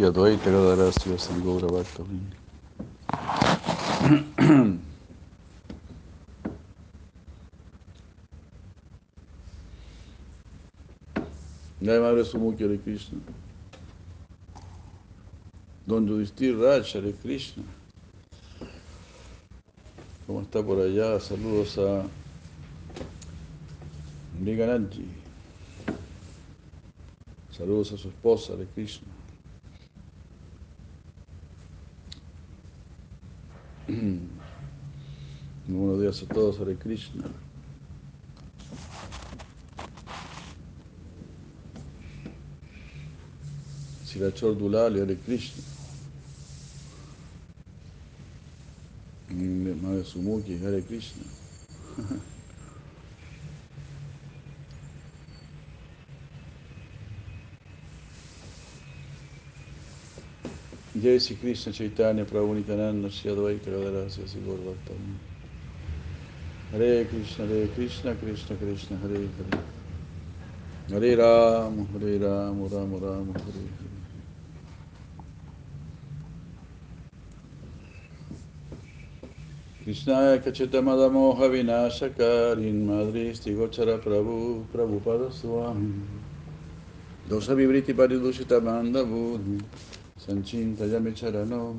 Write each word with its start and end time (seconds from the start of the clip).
Shri 0.00 0.08
Advaita 0.08 0.50
Gadara 0.50 0.90
Shri 0.92 1.12
Vasari 1.12 1.40
Gaura 1.42 1.68
Bhakta 1.68 2.02
Vrinda. 2.02 2.36
Jai 11.82 11.98
Madre 11.98 12.24
Sumukhi 12.24 12.62
Hare 12.62 12.78
Krishna. 12.78 13.18
Don 15.86 16.08
Yudhishthir 16.08 16.56
Raj 16.58 16.94
Hare 16.94 17.12
Krishna. 17.20 17.64
¿Cómo 20.26 20.40
está 20.40 20.62
por 20.62 20.80
allá? 20.80 21.20
Saludos 21.20 21.76
a 21.76 22.06
Mrigananji. 24.40 25.04
Saludos 27.52 27.92
a 27.92 27.98
su 27.98 28.08
esposa 28.08 28.54
Hare 28.54 28.66
Krishna. 28.74 29.09
Buenos 35.66 36.00
días 36.00 36.22
a 36.22 36.26
todos, 36.32 36.60
Hare 36.60 36.76
Krishna. 36.76 37.24
Sirachor 44.04 44.56
Dulali, 44.56 45.00
Hare 45.00 45.16
Krishna. 45.16 45.64
Madre 49.82 50.04
Sumuki, 50.04 50.56
Hare 50.64 50.82
Krishna. 50.82 51.24
Jai 60.98 61.18
Sri 61.18 61.36
Krishna 61.36 61.72
Chaitanya 61.72 62.24
Prabhu 62.24 62.54
Nityananda 62.56 63.08
Shri 63.10 63.30
Advaita 63.30 63.66
Gadara 63.66 64.10
Shri 64.10 64.24
Sigur 64.24 64.58
Bhaktam 64.58 65.18
Hare 66.72 67.04
Krishna 67.06 67.46
Hare 67.46 67.68
Krishna 67.68 68.16
Krishna 68.16 68.56
Krishna 68.56 68.96
Hare 68.98 69.30
Hare. 69.38 69.62
Hare 70.90 71.16
Ram 71.16 71.86
Hare 71.92 72.18
Ram 72.18 72.68
Ram 72.68 72.92
Ram 72.94 73.34
Hare 73.34 73.68
Hare. 73.78 74.02
Krishnaya 79.86 80.42
Kachetamada 80.42 81.08
Moha 81.08 81.48
Vinashakarin 81.48 82.84
Madristi 82.84 83.54
सञ्चिन्तयमि 90.30 91.10
चरणौ 91.10 91.74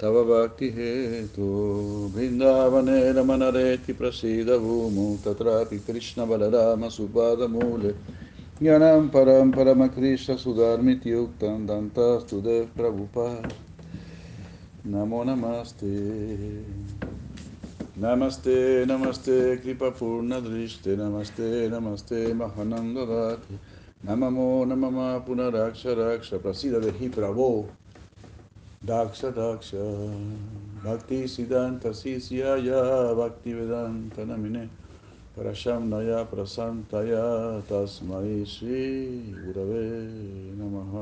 तव 0.00 0.24
भक्तिहेतो 0.24 1.46
वृन्दावने 2.16 3.12
रमनरेति 3.12 3.92
प्रसीदभूमौ। 3.92 5.16
तत्रापि 5.24 5.78
कृष्णबलरामसुपादमूले। 5.78 7.94
ज्ञानं 8.62 9.08
परं 9.08 9.52
परमकृष्णसुधार्मित्युक्तं 9.52 11.66
दन्तस्तु 11.66 12.40
देवप्रभुपा 12.40 13.48
नमो 14.86 15.24
नमस्ते। 15.24 16.16
नमस्ते 17.98 18.86
नमस्ते, 18.86 19.56
कृपपूर्णदृष्टे। 19.56 20.96
नमस्ते 20.96 21.68
नमस्ते 21.68 22.34
महनं 22.34 22.94
नमो 24.04 24.64
नम 24.64 25.18
पुनराक्ष 25.18 25.86
राक्ष 25.86 26.34
प्रसिद्ध 26.34 26.92
हि 26.96 27.08
प्रभो। 27.08 27.66
दाक्ष 28.84 29.24
दाक्ष। 29.24 29.74
भक्ति 30.84 31.28
सिद्धांत 31.28 31.92
शिष्याय 31.92 33.14
भक्ति 33.14 33.54
वेदांत 33.54 34.20
नमिने। 34.20 34.68
परशम 35.36 35.94
नया 35.94 36.22
प्रसन्तया 36.22 37.60
तस्मै 37.60 38.44
श्री 38.44 39.32
गुरवे 39.32 40.50
नमः। 40.54 40.94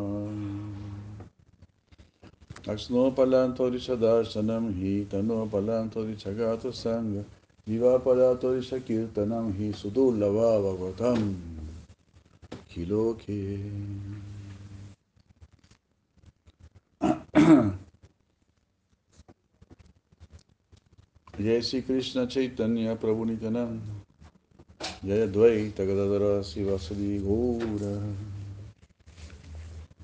अक्ष्णोपलान्तोरिषदर्शनं 2.72 4.74
हि 4.74 5.08
तनोपलान्तोरिषगातसङ्गं 5.12 7.24
दिवापदातोरिषकीर्तनं 7.68 9.52
हि 9.52 9.72
सुदुर्लभा 9.72 10.60
भगवत 10.60 11.02
Kiloke 12.74 13.60
Jai 21.38 21.60
Sri 21.60 21.82
Krishna 21.82 22.26
Chaitanya 22.26 22.96
Prabhu 22.96 23.26
Nityananda. 23.26 23.80
Jaya 25.04 25.28
Dvaita 25.28 25.86
Gadadara 25.86 26.42
Sivasadi 26.42 27.22
Gaura. 27.22 28.02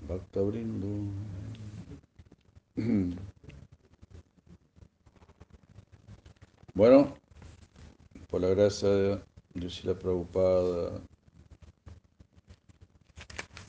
Bhakta 0.07 0.41
Vrindo 0.41 1.11
Bueno, 6.75 7.15
por 8.29 8.41
la 8.41 8.49
gracia 8.51 8.89
de 9.55 9.69
Shila 9.69 9.95
Prabhupada, 9.99 11.01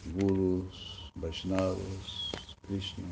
Gurus, 0.05 1.11
Vaishnavas, 1.15 2.31
Krishna. 2.67 3.05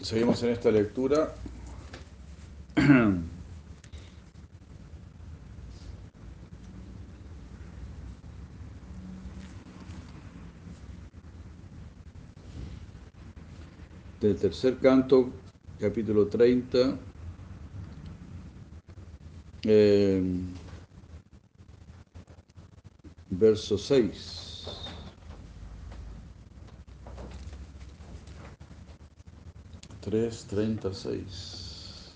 Seguimos 0.00 0.42
en 0.42 0.50
esta 0.50 0.70
lectura. 0.70 1.34
Del 14.20 14.36
tercer 14.36 14.78
canto, 14.78 15.30
capítulo 15.78 16.26
30. 16.26 16.98
eh, 19.66 20.22
verso 23.30 23.76
6. 23.76 24.46
Tres 30.00 30.44
treinta 30.44 30.94
seis. 30.94 32.14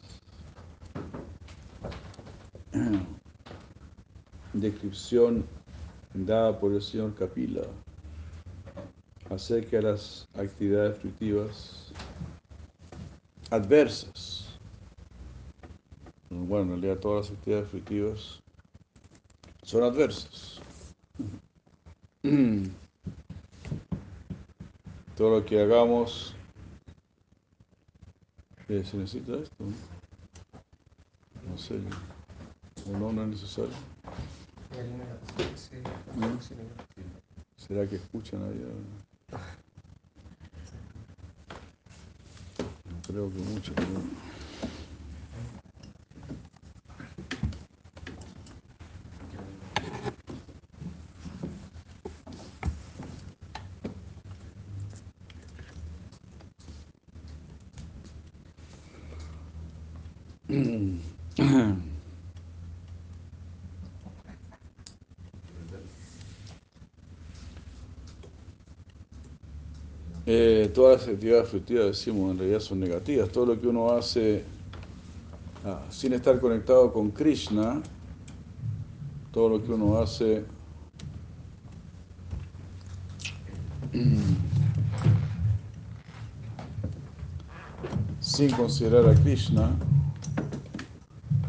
Descripción 4.53 5.45
dada 6.15 6.57
por 6.61 6.73
el 6.73 6.81
señor 6.81 7.15
Capila 7.17 7.63
acerca 9.29 9.79
de 9.79 9.83
las 9.83 10.25
actividades 10.35 10.99
fruitivas 10.99 11.93
adversas. 13.51 14.57
Bueno, 16.31 16.75
en 16.75 16.83
realidad 16.83 17.01
todas 17.01 17.29
las 17.29 17.39
actividades 17.39 17.71
fruitivas 17.71 18.41
son 19.65 19.83
adversas. 19.83 20.60
Todo 25.17 25.39
lo 25.39 25.45
que 25.45 25.61
hagamos, 25.61 26.35
eh, 28.69 28.83
¿se 28.85 28.97
necesita 28.97 29.35
esto? 29.35 29.65
No 31.49 31.59
sé, 31.59 31.79
o 32.89 32.99
no, 32.99 33.13
no 33.13 33.23
es 33.23 33.29
necesario. 33.29 33.71
¿Será 37.57 37.87
que 37.87 37.97
escuchan 37.97 38.43
ahí? 38.43 38.65
No 42.91 43.03
creo 43.07 43.31
que 43.31 43.39
mucho, 43.39 43.73
pero... 43.75 44.31
Eh, 70.27 70.60
todas 70.71 71.01
las 71.01 71.09
actividades 71.09 71.49
fructíferas, 71.49 71.87
decimos, 71.89 72.31
en 72.33 72.39
realidad 72.39 72.61
son 72.61 72.81
negativas. 72.81 73.29
Todo 73.31 73.47
lo 73.47 73.61
que 73.61 73.67
uno 73.69 73.91
hace 73.93 74.45
ah, 75.65 75.83
sin 75.91 76.13
estar 76.13 76.41
conectado 76.41 76.93
con 76.93 77.11
Krishna, 77.11 77.83
todo 79.33 79.49
lo 79.49 79.63
que 79.63 79.73
uno 79.73 79.99
hace 79.99 80.45
sin 88.21 88.51
considerar 88.53 89.09
a 89.09 89.15
Krishna, 89.15 89.71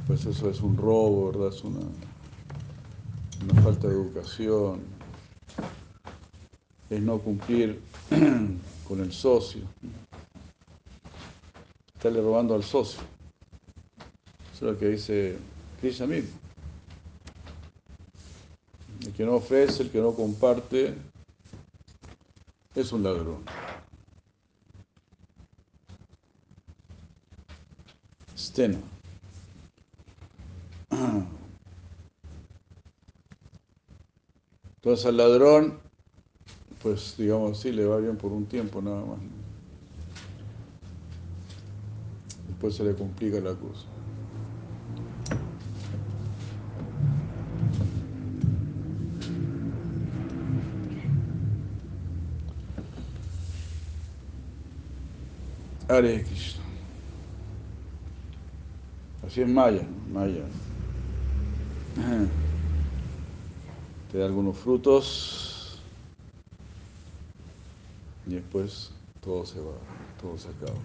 pues 0.07 0.25
eso 0.25 0.49
es 0.49 0.61
un 0.61 0.75
robo, 0.77 1.31
¿verdad? 1.31 1.49
Es 1.49 1.63
una, 1.63 1.79
una 3.43 3.61
falta 3.61 3.87
de 3.87 3.93
educación, 3.93 4.81
es 6.89 7.01
no 7.01 7.19
cumplir 7.19 7.79
con 8.87 8.99
el 8.99 9.11
socio, 9.11 9.61
estarle 11.93 12.21
robando 12.21 12.55
al 12.55 12.63
socio. 12.63 13.01
Eso 14.53 14.67
es 14.67 14.73
lo 14.73 14.77
que 14.77 14.87
dice 14.89 15.37
Krishna 15.79 16.07
mismo. 16.07 16.39
El 19.05 19.13
que 19.13 19.25
no 19.25 19.35
ofrece, 19.35 19.83
el 19.83 19.91
que 19.91 19.99
no 19.99 20.13
comparte, 20.13 20.95
es 22.75 22.91
un 22.91 23.03
ladrón. 23.03 23.43
Stena. 28.37 28.79
Entonces 34.75 35.05
al 35.05 35.17
ladrón, 35.17 35.79
pues 36.81 37.15
digamos 37.17 37.57
así, 37.57 37.71
le 37.71 37.85
va 37.85 37.97
bien 37.97 38.17
por 38.17 38.31
un 38.31 38.45
tiempo 38.45 38.81
nada 38.81 39.01
más. 39.05 39.19
Después 42.47 42.75
se 42.75 42.83
le 42.83 42.95
complica 42.95 43.39
la 43.39 43.53
cosa. 43.53 43.85
Hare 55.87 56.23
Krishna. 56.23 56.63
Así 59.27 59.41
es 59.41 59.47
Maya. 59.47 59.85
Maya. 60.11 60.43
Te 64.11 64.17
da 64.17 64.25
algunos 64.25 64.57
frutos 64.57 65.40
y 68.31 68.35
después 68.35 68.91
todo 69.19 69.45
se 69.45 69.59
va, 69.59 69.73
todo 70.21 70.37
se 70.37 70.47
acaba. 70.47 70.79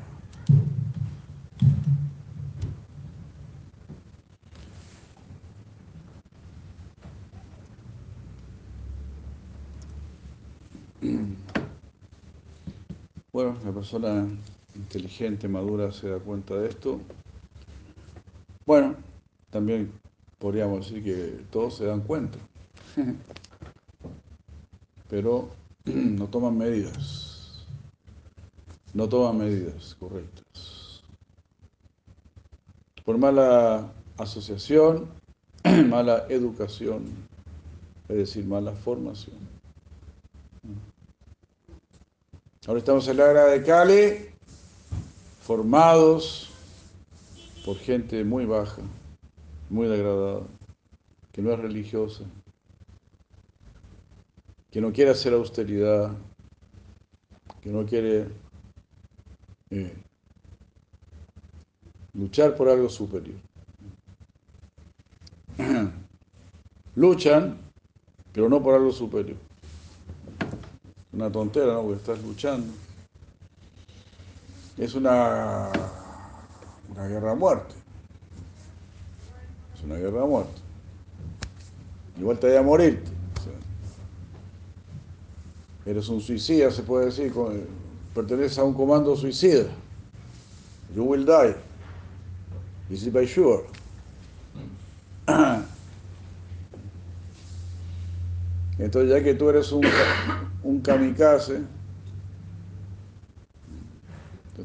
Bueno, 13.32 13.56
la 13.64 13.72
persona 13.72 14.26
inteligente, 14.74 15.46
madura, 15.46 15.92
se 15.92 16.08
da 16.08 16.18
cuenta 16.18 16.54
de 16.54 16.68
esto. 16.68 16.98
Bueno, 18.66 18.96
también 19.50 19.92
podríamos 20.40 20.88
decir 20.88 21.04
que 21.04 21.44
todos 21.52 21.76
se 21.76 21.84
dan 21.84 22.00
cuenta, 22.00 22.38
pero 25.08 25.50
no 25.84 26.26
toman 26.26 26.58
medidas, 26.58 27.25
no 28.96 29.06
toman 29.10 29.36
medidas 29.36 29.94
correctas. 30.00 31.02
Por 33.04 33.18
mala 33.18 33.92
asociación, 34.16 35.06
mala 35.90 36.24
educación, 36.30 37.02
es 38.08 38.16
decir, 38.16 38.46
mala 38.46 38.72
formación. 38.72 39.36
Ahora 42.66 42.78
estamos 42.78 43.06
en 43.08 43.18
la 43.18 43.30
era 43.30 43.46
de 43.48 43.62
Cali, 43.62 44.30
formados 45.42 46.48
por 47.66 47.76
gente 47.76 48.24
muy 48.24 48.46
baja, 48.46 48.80
muy 49.68 49.88
degradada, 49.88 50.40
que 51.32 51.42
no 51.42 51.52
es 51.52 51.58
religiosa, 51.58 52.24
que 54.70 54.80
no 54.80 54.90
quiere 54.90 55.10
hacer 55.10 55.34
austeridad, 55.34 56.12
que 57.60 57.68
no 57.68 57.84
quiere 57.84 58.45
luchar 62.12 62.56
por 62.56 62.68
algo 62.68 62.88
superior. 62.88 63.36
Luchan, 66.94 67.58
pero 68.32 68.48
no 68.48 68.62
por 68.62 68.74
algo 68.74 68.92
superior. 68.92 69.38
Una 71.12 71.30
tontera, 71.30 71.72
¿no? 71.72 71.82
Porque 71.82 71.96
estás 71.98 72.22
luchando. 72.22 72.72
Es 74.76 74.94
una, 74.94 75.70
una 76.90 77.08
guerra 77.08 77.32
a 77.32 77.34
muerte. 77.34 77.74
Es 79.74 79.82
una 79.84 79.96
guerra 79.96 80.22
a 80.22 80.26
muerte. 80.26 80.60
Igual 82.18 82.38
te 82.38 82.48
voy 82.48 82.56
a 82.56 82.62
morirte. 82.62 83.10
Eres 85.86 86.08
un 86.08 86.20
suicida, 86.20 86.70
se 86.70 86.82
puede 86.82 87.06
decir. 87.06 87.32
Perteneces 88.16 88.58
a 88.58 88.64
un 88.64 88.72
comando 88.72 89.14
suicida. 89.14 89.68
You 90.94 91.04
will 91.04 91.26
die. 91.26 91.54
This 92.88 93.02
is 93.02 93.12
by 93.12 93.26
sure. 93.26 93.62
Entonces, 98.78 99.10
ya 99.10 99.22
que 99.22 99.34
tú 99.34 99.50
eres 99.50 99.70
un, 99.70 99.82
un 100.62 100.80
kamikaze, 100.80 101.60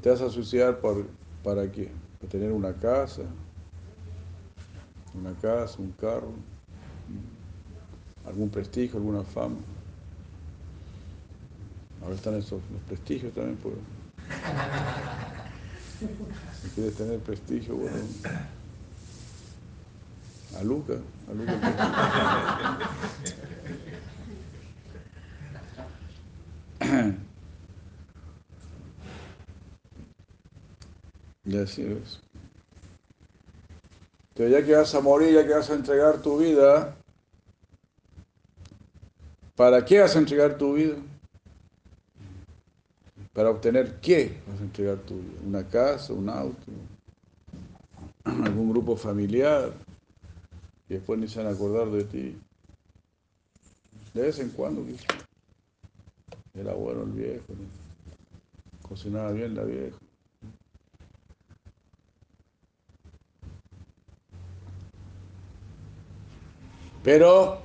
te 0.02 0.10
vas 0.10 0.22
a 0.22 0.30
suicidar 0.30 0.80
por, 0.80 1.06
para 1.44 1.70
qué? 1.70 1.92
Para 2.20 2.32
tener 2.32 2.54
una 2.54 2.72
casa, 2.72 3.24
una 5.14 5.34
casa, 5.34 5.76
un 5.78 5.92
carro, 6.00 6.32
algún 8.26 8.50
prestigio, 8.50 8.98
alguna 8.98 9.24
fama. 9.24 9.58
Ahora 12.02 12.16
están 12.16 12.36
esos 12.36 12.62
los 12.72 12.82
prestigios 12.88 13.34
también, 13.34 13.58
pues. 13.58 13.76
Si 16.62 16.70
quieres 16.70 16.96
tener 16.96 17.20
prestigio, 17.20 17.76
bueno. 17.76 17.98
A 20.58 20.64
Luca, 20.64 20.96
a 21.30 21.34
Luca. 21.34 22.80
Y 31.44 31.58
así 31.58 31.82
es. 31.82 32.20
Pero 34.36 34.50
ya 34.50 34.66
que 34.66 34.76
vas 34.76 34.94
a 34.96 35.02
morir, 35.02 35.34
ya 35.34 35.46
que 35.46 35.54
vas 35.54 35.70
a 35.70 35.76
entregar 35.76 36.22
tu 36.22 36.38
vida, 36.38 36.96
¿para 39.56 39.84
qué 39.84 40.00
vas 40.00 40.16
a 40.16 40.20
entregar 40.20 40.58
tu 40.58 40.74
vida? 40.74 40.96
¿Para 43.34 43.50
obtener 43.50 44.00
qué 44.02 44.42
vas 44.48 44.60
a 44.60 44.64
entregar 44.64 44.98
tu 45.00 45.16
vida? 45.16 45.40
¿Una 45.46 45.68
casa, 45.68 46.14
un 46.14 46.30
auto, 46.30 46.72
algún 48.26 48.72
grupo 48.72 48.96
familiar? 48.98 49.72
Y 50.90 50.96
después 50.96 51.18
ni 51.18 51.28
se 51.28 51.40
van 51.40 51.48
a 51.48 51.56
acordar 51.56 51.90
de 51.90 52.04
ti. 52.04 52.38
De 54.14 54.22
vez 54.22 54.40
en 54.40 54.50
cuando. 54.50 54.86
Era 56.54 56.74
bueno 56.74 57.04
el 57.04 57.12
viejo, 57.12 57.46
cocinaba 58.82 59.32
bien 59.32 59.56
la 59.56 59.64
vieja. 59.64 59.98
Pero 67.04 67.62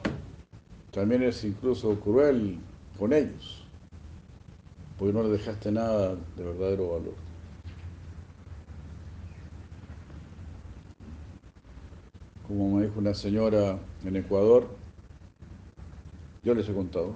también 0.93 1.25
es 1.25 1.43
incluso 1.45 1.99
cruel 2.01 2.59
con 2.99 3.13
ellos, 3.13 3.66
porque 4.99 5.13
no 5.13 5.23
les 5.23 5.33
dejaste 5.33 5.73
nada 5.73 6.17
de 6.37 6.45
verdadero 6.45 6.93
valor. 6.93 7.15
Como 12.47 12.77
me 12.77 12.85
dijo 12.85 12.99
una 12.99 13.15
señora 13.15 13.79
en 14.05 14.17
Ecuador, 14.17 14.69
yo 16.43 16.55
les 16.55 16.69
he 16.69 16.73
contado. 16.73 17.15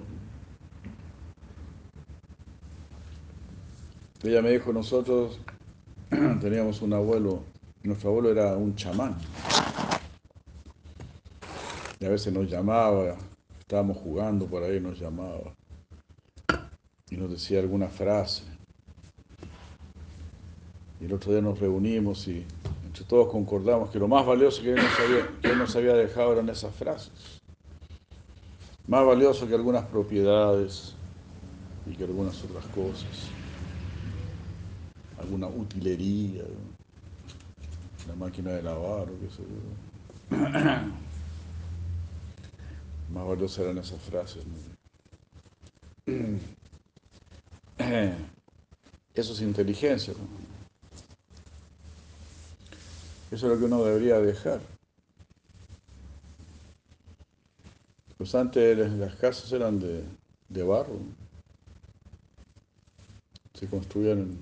Ella 4.23 4.41
me 4.41 4.51
dijo, 4.51 4.71
nosotros 4.73 5.39
teníamos 6.41 6.81
un 6.81 6.93
abuelo 6.93 7.43
Nuestro 7.83 8.09
abuelo 8.09 8.29
era 8.29 8.55
un 8.55 8.75
chamán. 8.75 9.17
Y 11.99 12.05
a 12.05 12.09
veces 12.09 12.31
nos 12.31 12.47
llamaba, 12.47 13.15
estábamos 13.59 13.97
jugando 13.97 14.45
por 14.45 14.61
ahí, 14.61 14.79
nos 14.79 14.99
llamaba. 14.99 15.55
Y 17.11 17.17
nos 17.17 17.29
decía 17.29 17.59
alguna 17.59 17.87
frase. 17.87 18.43
Y 20.99 21.05
el 21.05 21.13
otro 21.13 21.31
día 21.31 21.41
nos 21.41 21.59
reunimos 21.59 22.27
y 22.27 22.45
entre 22.85 23.05
todos 23.05 23.29
concordamos 23.29 23.89
que 23.89 23.99
lo 23.99 24.07
más 24.07 24.25
valioso 24.25 24.61
que 24.61 24.71
él 24.71 24.77
nos 25.57 25.75
había, 25.75 25.93
dejado 25.93 26.33
eran 26.33 26.49
esas 26.49 26.73
frases. 26.75 27.41
Más 28.87 29.05
valioso 29.05 29.47
que 29.47 29.55
algunas 29.55 29.85
propiedades 29.85 30.95
y 31.85 31.95
que 31.95 32.03
algunas 32.03 32.43
otras 32.43 32.65
cosas. 32.67 33.29
Alguna 35.19 35.47
utilería, 35.47 36.43
una 38.05 38.15
máquina 38.15 38.51
de 38.51 38.63
lavar 38.63 39.09
o 39.09 39.19
qué 39.19 39.29
sé 39.29 39.43
yo. 39.43 40.37
Más 43.13 43.27
valiosas 43.27 43.59
eran 43.59 43.77
esas 43.77 44.01
frases. 44.01 44.43
¿no? 44.45 44.53
Eso 49.13 49.33
es 49.33 49.41
inteligencia. 49.41 50.13
Eso 53.31 53.45
es 53.47 53.53
lo 53.53 53.57
que 53.57 53.65
uno 53.65 53.83
debería 53.83 54.19
dejar. 54.19 54.59
Pues 58.17 58.35
antes 58.35 58.77
las 58.77 59.15
casas 59.15 59.51
eran 59.51 59.79
de, 59.79 60.03
de 60.49 60.63
barro. 60.63 60.99
Se 63.57 63.67
construían 63.67 64.37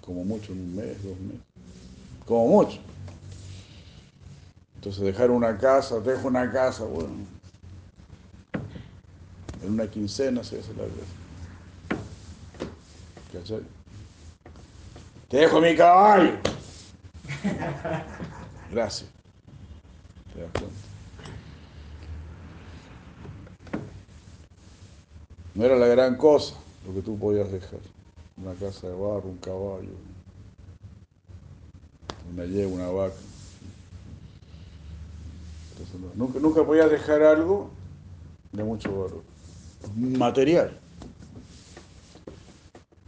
como 0.00 0.24
mucho 0.24 0.52
en 0.52 0.60
un 0.60 0.76
mes, 0.76 1.02
dos 1.02 1.18
meses. 1.20 1.40
Como 2.26 2.48
mucho. 2.48 2.80
Entonces 4.76 5.02
dejar 5.04 5.30
una 5.30 5.56
casa, 5.58 6.00
dejo 6.00 6.28
una 6.28 6.50
casa, 6.50 6.84
bueno. 6.84 7.12
En 9.62 9.72
una 9.72 9.86
quincena 9.90 10.42
se 10.42 10.58
hace 10.58 10.72
la 10.72 10.84
casa. 10.84 11.19
¿Cachai? 13.32 13.62
Te 15.28 15.36
dejo 15.36 15.60
mi 15.60 15.76
caballo. 15.76 16.32
Gracias. 18.72 19.08
¿Te 20.34 20.40
das 20.40 20.50
cuenta? 20.52 20.76
No 25.54 25.64
era 25.64 25.76
la 25.76 25.86
gran 25.86 26.16
cosa 26.16 26.56
lo 26.86 26.94
que 26.94 27.02
tú 27.02 27.18
podías 27.18 27.50
dejar. 27.52 27.78
Una 28.36 28.54
casa 28.54 28.88
de 28.88 28.94
barro, 28.94 29.28
un 29.28 29.38
caballo, 29.38 29.90
una 32.32 32.44
yegua, 32.46 32.74
una 32.74 32.88
vaca. 32.88 33.14
Nunca, 36.14 36.38
nunca 36.38 36.64
podías 36.64 36.90
dejar 36.90 37.22
algo 37.22 37.70
de 38.52 38.64
mucho 38.64 38.90
valor. 38.90 39.22
Material. 39.94 40.79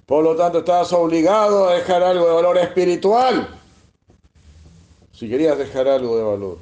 Por 0.06 0.24
lo 0.24 0.36
tanto, 0.36 0.58
estabas 0.58 0.92
obligado 0.92 1.68
a 1.68 1.74
dejar 1.74 2.02
algo 2.02 2.26
de 2.26 2.32
valor 2.34 2.58
espiritual. 2.58 3.48
Si 5.12 5.28
querías 5.28 5.56
dejar 5.56 5.86
algo 5.86 6.16
de 6.16 6.22
valor, 6.24 6.58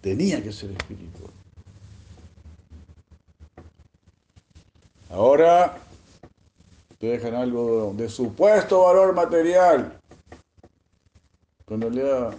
tenía 0.00 0.42
que 0.42 0.52
ser 0.52 0.70
espiritual. 0.70 1.30
Ahora 5.10 5.78
te 6.98 7.06
dejan 7.06 7.34
algo 7.34 7.92
de 7.94 8.08
supuesto 8.08 8.84
valor 8.84 9.14
material. 9.14 9.98
En 11.68 11.80
realidad 11.80 12.34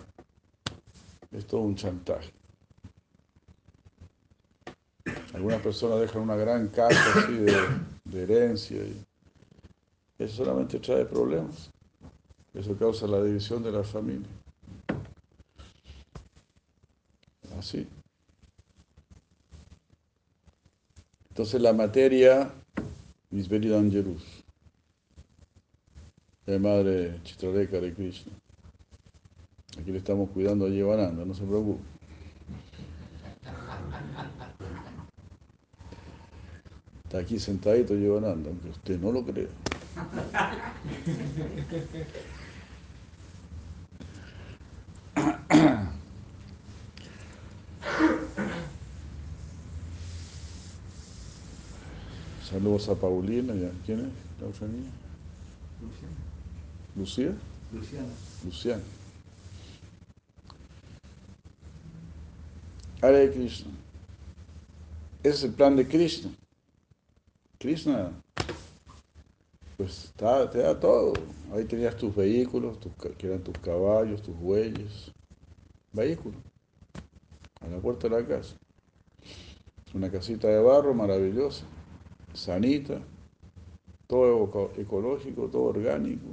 es 1.32 1.46
todo 1.46 1.62
un 1.62 1.76
chantaje. 1.76 2.32
Algunas 5.34 5.62
personas 5.62 6.00
dejan 6.00 6.24
una 6.24 6.36
gran 6.36 6.68
casa 6.70 7.00
así 7.16 7.34
de, 7.34 7.58
de 8.06 8.24
herencia 8.24 8.78
y 8.78 9.07
eso 10.20 10.44
solamente 10.44 10.80
trae 10.80 11.06
problemas. 11.06 11.70
Eso 12.54 12.76
causa 12.76 13.08
la 13.08 13.24
división 13.24 13.62
de 13.62 13.72
la 13.72 13.84
familia. 13.84 14.28
Así. 17.58 17.88
Entonces 21.30 21.62
la 21.62 21.72
materia, 21.72 22.52
mis 23.30 23.52
Angelus, 23.52 24.24
de 26.48 26.58
madre 26.58 27.20
Chitraleka 27.24 27.80
de 27.80 27.94
Krishna. 27.94 28.34
Aquí 29.80 29.92
le 29.92 30.00
estamos 30.00 30.30
cuidando 30.32 30.66
a 30.66 30.70
Yevananda, 30.70 31.26
no 31.26 31.36
se 31.36 31.44
preocupe. 31.44 31.84
Está 37.04 37.20
aquí 37.20 37.38
sentadito 37.38 37.96
Yevananda, 37.96 38.50
aunque 38.50 38.70
usted 38.70 39.00
no 39.00 39.12
lo 39.12 39.24
crea. 39.24 39.48
Saludos 52.50 52.90
a 52.90 52.96
Paulina 52.96 53.54
y 53.54 53.66
a 53.66 53.72
quién 53.86 54.00
es 54.00 54.62
la 54.62 54.68
niña. 54.68 54.90
Lucía. 56.96 57.36
Luciana. 57.74 58.08
Luciana. 58.44 58.84
Hare 63.02 63.32
Krishna. 63.32 63.72
Ese 65.24 65.36
es 65.36 65.44
el 65.44 65.52
plan 65.52 65.76
de 65.76 65.88
Krishna. 65.88 66.32
Krishna, 67.60 68.12
pues 69.78 70.14
te 70.18 70.26
da 70.60 70.80
todo. 70.80 71.14
Ahí 71.54 71.64
tenías 71.66 71.96
tus 71.96 72.16
vehículos, 72.16 72.80
tus, 72.80 72.92
que 73.18 73.28
eran 73.28 73.42
tus 73.44 73.58
caballos, 73.60 74.22
tus 74.22 74.38
bueyes. 74.38 75.12
Vehículos. 75.94 76.42
A 77.62 77.68
la 77.68 77.78
puerta 77.80 78.10
de 78.10 78.20
la 78.22 78.28
casa. 78.28 78.56
Una 79.94 80.10
casita 80.10 80.48
de 80.48 80.62
barro 80.62 80.94
maravillosa, 80.94 81.66
sanita, 82.34 83.02
todo 84.08 84.44
eco- 84.46 84.72
ecológico, 84.78 85.48
todo 85.50 85.64
orgánico. 85.64 86.28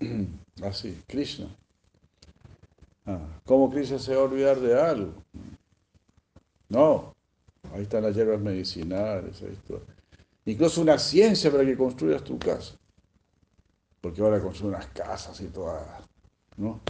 Así, 0.62 1.02
Krishna. 1.06 1.48
Ah, 3.06 3.18
¿Cómo 3.44 3.70
Krishna 3.70 3.98
se 3.98 4.14
va 4.14 4.20
a 4.20 4.24
olvidar 4.24 4.60
de 4.60 4.80
algo? 4.80 5.12
No, 6.68 7.14
ahí 7.72 7.82
están 7.82 8.02
las 8.02 8.14
hierbas 8.14 8.40
medicinales, 8.40 9.40
ahí 9.42 9.52
está. 9.52 9.74
Incluso 10.44 10.80
una 10.80 10.98
ciencia 10.98 11.50
para 11.50 11.64
que 11.64 11.76
construyas 11.76 12.24
tu 12.24 12.38
casa. 12.38 12.74
Porque 14.00 14.22
ahora 14.22 14.40
construyen 14.40 14.74
unas 14.74 14.86
casas 14.88 15.40
y 15.40 15.46
todas, 15.46 15.84
¿no? 16.56 16.80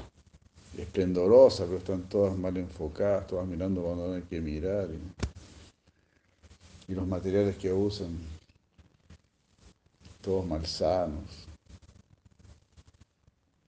Esplendorosas, 0.77 1.67
pero 1.67 1.79
están 1.79 2.03
todas 2.09 2.37
mal 2.37 2.57
enfocadas, 2.57 3.27
todas 3.27 3.47
mirando 3.47 3.83
cuando 3.83 4.15
hay 4.15 4.23
que 4.23 4.41
mirar. 4.41 4.89
Y, 4.91 6.93
y 6.93 6.95
los 6.95 7.07
materiales 7.07 7.57
que 7.57 7.73
usan, 7.73 8.17
todos 10.21 10.47
malsanos. 10.47 11.47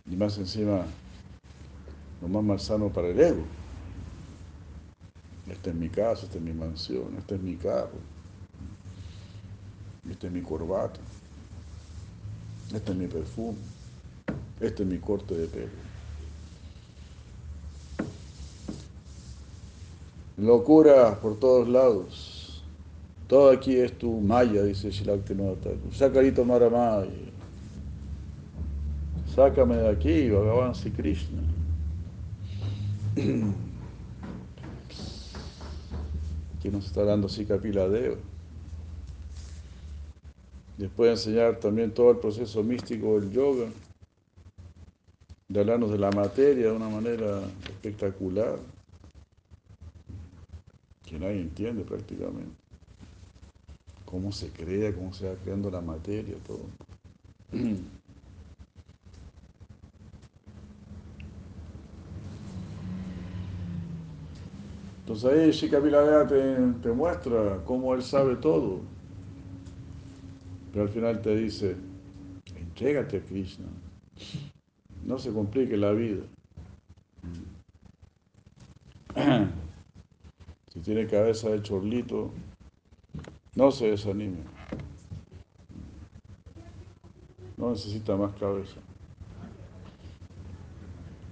Y 0.07 0.17
más 0.17 0.39
encima, 0.39 0.87
lo 2.21 2.29
más 2.29 2.43
malsano 2.43 2.91
para 2.91 3.09
el 3.09 3.21
ego. 3.21 3.60
Esta 5.51 5.71
es 5.71 5.77
mi 5.77 5.89
casa, 5.89 6.27
esta 6.27 6.39
es 6.39 6.45
mi 6.45 6.53
mansión, 6.53 7.17
este 7.19 7.35
es 7.35 7.41
mi 7.41 7.57
carro, 7.57 7.99
esta 10.09 10.27
es 10.29 10.33
mi 10.33 10.43
corbata, 10.43 11.01
este 12.73 12.93
es 12.93 12.99
mi 12.99 13.09
perfume, 13.09 13.59
este 14.61 14.85
es 14.85 14.89
mi 14.89 14.99
corte 14.99 15.35
de 15.35 15.47
pelo. 15.49 15.91
Locura 20.37 21.21
por 21.21 21.39
todos 21.39 21.69
lados. 21.69 22.63
Todo 23.27 23.51
aquí 23.51 23.77
es 23.77 23.97
tu 23.99 24.21
maya, 24.21 24.63
dice 24.63 24.91
Shilakti 24.91 25.35
Thakur. 25.35 25.95
Sacarito 25.95 26.45
Maramaya. 26.45 27.11
Sácame 29.35 29.77
de 29.77 29.89
aquí, 29.89 30.31
Bhagavan 30.31 30.73
Krishna. 30.97 31.43
Aquí 36.61 36.69
nos 36.69 36.85
está 36.85 37.05
dando 37.05 37.27
Sikapila 37.27 37.89
Deva. 37.89 38.17
Después 40.77 41.07
de 41.07 41.13
enseñar 41.13 41.59
también 41.59 41.91
todo 41.91 42.11
el 42.11 42.19
proceso 42.19 42.63
místico 42.63 43.19
del 43.19 43.31
yoga, 43.31 43.71
de 45.49 45.61
hablarnos 45.61 45.91
de 45.91 45.97
la 45.97 46.11
materia 46.11 46.67
de 46.67 46.73
una 46.73 46.91
manera 46.91 47.41
espectacular, 47.65 48.59
que 51.07 51.19
nadie 51.19 51.41
entiende 51.41 51.83
prácticamente. 51.83 52.53
cómo 54.05 54.31
se 54.31 54.51
crea, 54.51 54.95
cómo 54.95 55.15
se 55.15 55.31
va 55.31 55.37
creando 55.37 55.71
la 55.71 55.81
materia, 55.81 56.37
todo. 56.47 56.67
Entonces 65.11 65.33
ahí 65.33 65.51
Shikapilaya 65.51 66.25
te, 66.25 66.57
te 66.83 66.93
muestra 66.93 67.59
cómo 67.65 67.93
él 67.95 68.03
sabe 68.05 68.37
todo. 68.37 68.79
Pero 70.71 70.85
al 70.85 70.89
final 70.89 71.21
te 71.21 71.35
dice, 71.35 71.75
entrégate 72.55 73.17
a 73.17 73.21
Krishna. 73.21 73.67
No 75.05 75.19
se 75.19 75.33
complique 75.33 75.77
la 75.77 75.91
vida. 75.91 76.23
Si 80.73 80.79
tiene 80.79 81.09
cabeza 81.09 81.51
de 81.51 81.61
chorlito, 81.61 82.31
no 83.57 83.73
se 83.73 83.91
desanime. 83.91 84.39
No 87.57 87.71
necesita 87.71 88.15
más 88.15 88.33
cabeza. 88.37 88.77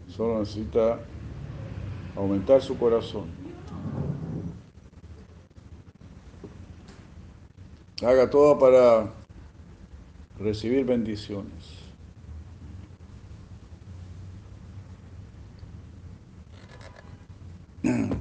Solo 0.08 0.40
necesita 0.40 0.98
aumentar 2.16 2.60
su 2.60 2.76
corazón. 2.76 3.37
Haga 8.00 8.30
todo 8.30 8.56
para 8.56 9.12
recibir 10.38 10.86
bendiciones. 10.86 11.82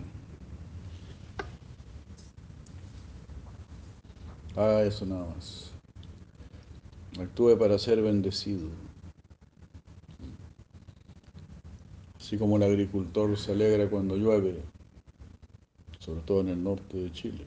Haga 4.56 4.82
eso 4.82 5.06
nada 5.06 5.28
más. 5.36 5.72
Actúe 7.20 7.56
para 7.60 7.78
ser 7.78 8.02
bendecido. 8.02 8.70
Así 12.20 12.36
como 12.40 12.58
el 12.58 12.64
agricultor 12.64 13.38
se 13.38 13.52
alegra 13.52 13.88
cuando 13.88 14.18
llueve, 14.18 14.64
sobre 16.00 16.22
todo 16.22 16.42
en 16.42 16.50
el 16.50 16.64
norte 16.64 16.98
de 16.98 17.12
Chile. 17.12 17.46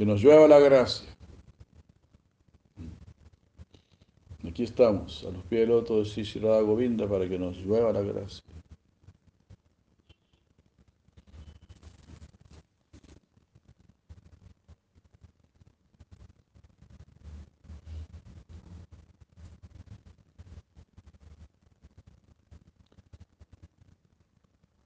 Que 0.00 0.06
nos 0.06 0.22
llueva 0.22 0.48
la 0.48 0.58
gracia. 0.58 1.14
Aquí 4.48 4.62
estamos, 4.62 5.26
a 5.26 5.30
los 5.30 5.44
pies 5.44 5.60
del 5.60 5.68
loto 5.68 5.98
de 5.98 6.06
Sishirada 6.06 6.62
Govinda, 6.62 7.06
para 7.06 7.28
que 7.28 7.38
nos 7.38 7.58
llueva 7.58 7.92
la 7.92 8.00
gracia. 8.00 8.42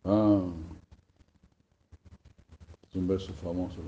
Ah, 0.04 0.42
es 2.88 2.96
un 2.96 3.06
verso 3.06 3.32
famoso. 3.34 3.78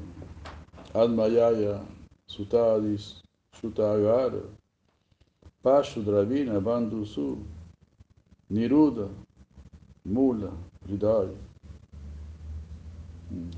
Admayaya, 0.96 1.84
Sutadis, 2.26 3.20
Sutagara, 3.52 4.40
Pashu 5.62 6.02
Dravina, 6.02 6.58
Bandhusu, 6.58 7.36
Niruda, 8.50 9.08
Mula, 10.06 10.50
Hridaya. 10.88 11.36
Mm. 13.30 13.50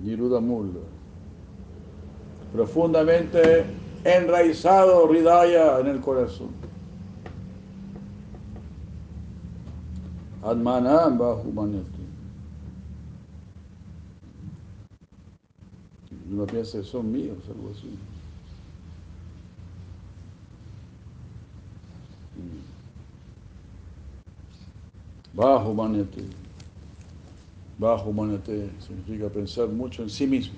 Niruda 0.00 0.40
Mula. 0.40 0.80
Profundamente 2.52 3.66
enraizado 4.04 5.06
Hridaya 5.06 5.78
en 5.78 5.86
el 5.86 6.00
corazón. 6.00 6.48
Atmanam 10.42 11.18
Bahumanati. 11.18 11.97
Uno 16.38 16.46
piensa 16.46 16.78
que 16.78 16.84
son 16.84 17.10
míos, 17.10 17.36
algo 17.48 17.72
así. 17.76 17.98
Bajo 25.32 25.74
manete. 25.74 26.22
Bajo 27.76 28.12
manete 28.12 28.70
significa 28.78 29.28
pensar 29.28 29.66
mucho 29.66 30.04
en 30.04 30.10
sí 30.10 30.28
mismo. 30.28 30.54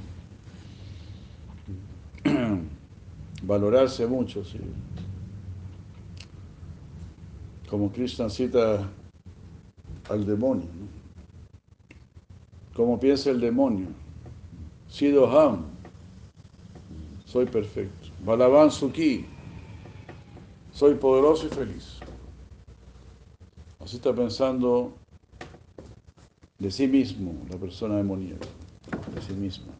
Valorarse 3.43 4.07
mucho, 4.07 4.45
sí. 4.45 4.61
Como 7.71 7.91
Krishna 7.91 8.29
cita 8.29 8.87
al 10.11 10.27
demonio. 10.27 10.67
¿no? 10.67 10.89
¿Cómo 12.75 13.01
piensa 13.01 13.31
el 13.31 13.41
demonio? 13.41 14.10
Sidoham, 14.91 15.67
soy 17.25 17.47
perfecto. 17.47 18.09
Balavan 18.25 18.73
Suki, 18.73 19.25
soy 20.73 20.95
poderoso 20.97 21.47
y 21.47 21.51
feliz. 21.51 22.01
Así 23.79 23.97
está 23.97 24.13
pensando 24.13 24.93
de 26.59 26.71
sí 26.73 26.89
mismo 26.89 27.35
la 27.49 27.57
persona 27.57 27.97
demoníaca, 27.97 28.49
de 29.15 29.23
sí 29.23 29.33
misma. 29.33 29.73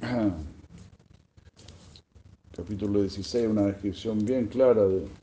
Capítulo 2.56 3.00
16, 3.00 3.46
una 3.46 3.62
descripción 3.62 4.24
bien 4.24 4.48
clara 4.48 4.82
de 4.82 5.21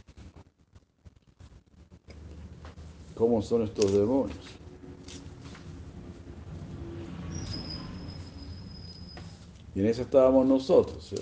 cómo 3.19 3.41
son 3.41 3.63
estos 3.63 3.91
demonios. 3.91 4.37
Y 9.75 9.81
en 9.81 9.85
eso 9.87 10.03
estábamos 10.03 10.47
nosotros, 10.47 11.03
¿sí? 11.03 11.15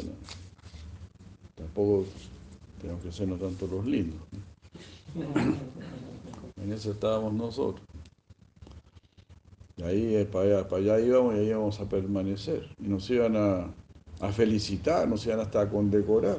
Tampoco 1.55 2.05
tenemos 2.79 3.01
que 3.01 3.11
sernos 3.11 3.39
tanto 3.39 3.65
los 3.65 3.83
lindos. 3.83 4.19
En 6.61 6.71
eso 6.71 6.91
estábamos 6.91 7.33
nosotros. 7.33 7.85
Y 9.77 9.83
ahí 9.83 10.15
eh, 10.15 10.25
para 10.25 10.45
allá, 10.45 10.67
para 10.67 10.81
allá 10.83 10.99
íbamos 10.99 11.35
y 11.35 11.39
ahí 11.39 11.47
íbamos 11.47 11.79
a 11.79 11.89
permanecer. 11.89 12.67
Y 12.79 12.87
nos 12.89 13.09
iban 13.09 13.35
a, 13.35 13.73
a 14.19 14.31
felicitar, 14.31 15.07
nos 15.07 15.25
iban 15.25 15.39
hasta 15.39 15.61
a 15.61 15.69
condecorar. 15.69 16.37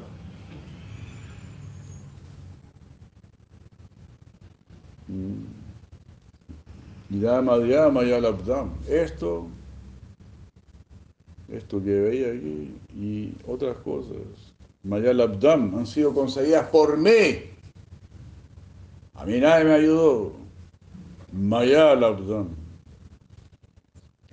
Yama 7.09 7.57
Yama 7.57 8.03
Yalabdam. 8.03 8.71
Esto, 8.87 9.47
esto 11.49 11.83
que 11.83 11.99
veía 11.99 12.27
aquí 12.33 12.75
y 12.95 13.33
otras 13.47 13.77
cosas, 13.77 14.17
Mayalabdam, 14.83 15.75
han 15.75 15.85
sido 15.85 16.13
conseguidas 16.13 16.67
por 16.69 16.97
mí. 16.97 17.11
A 19.15 19.25
mí 19.25 19.39
nadie 19.39 19.65
me 19.65 19.73
ayudó. 19.73 20.31
Mayalabdam. 21.33 22.49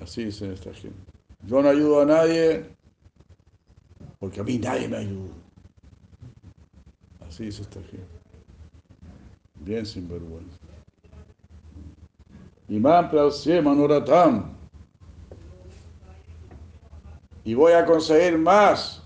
Así 0.00 0.24
dice 0.24 0.52
esta 0.52 0.72
gente. 0.72 0.96
Yo 1.46 1.62
no 1.62 1.68
ayudo 1.68 2.02
a 2.02 2.04
nadie 2.04 2.64
porque 4.20 4.40
a 4.40 4.44
mí 4.44 4.58
nadie 4.58 4.88
me 4.88 4.98
ayuda. 4.98 5.34
Así 7.26 7.46
dice 7.46 7.62
esta 7.62 7.80
gente. 7.82 8.06
Bien 9.56 9.84
sinvergüenza. 9.84 10.55
Imam 12.68 13.10
Prasye 13.10 13.62
Manuratam. 13.62 14.52
Y 17.44 17.54
voy 17.54 17.72
a 17.72 17.86
conseguir 17.86 18.36
más. 18.38 19.02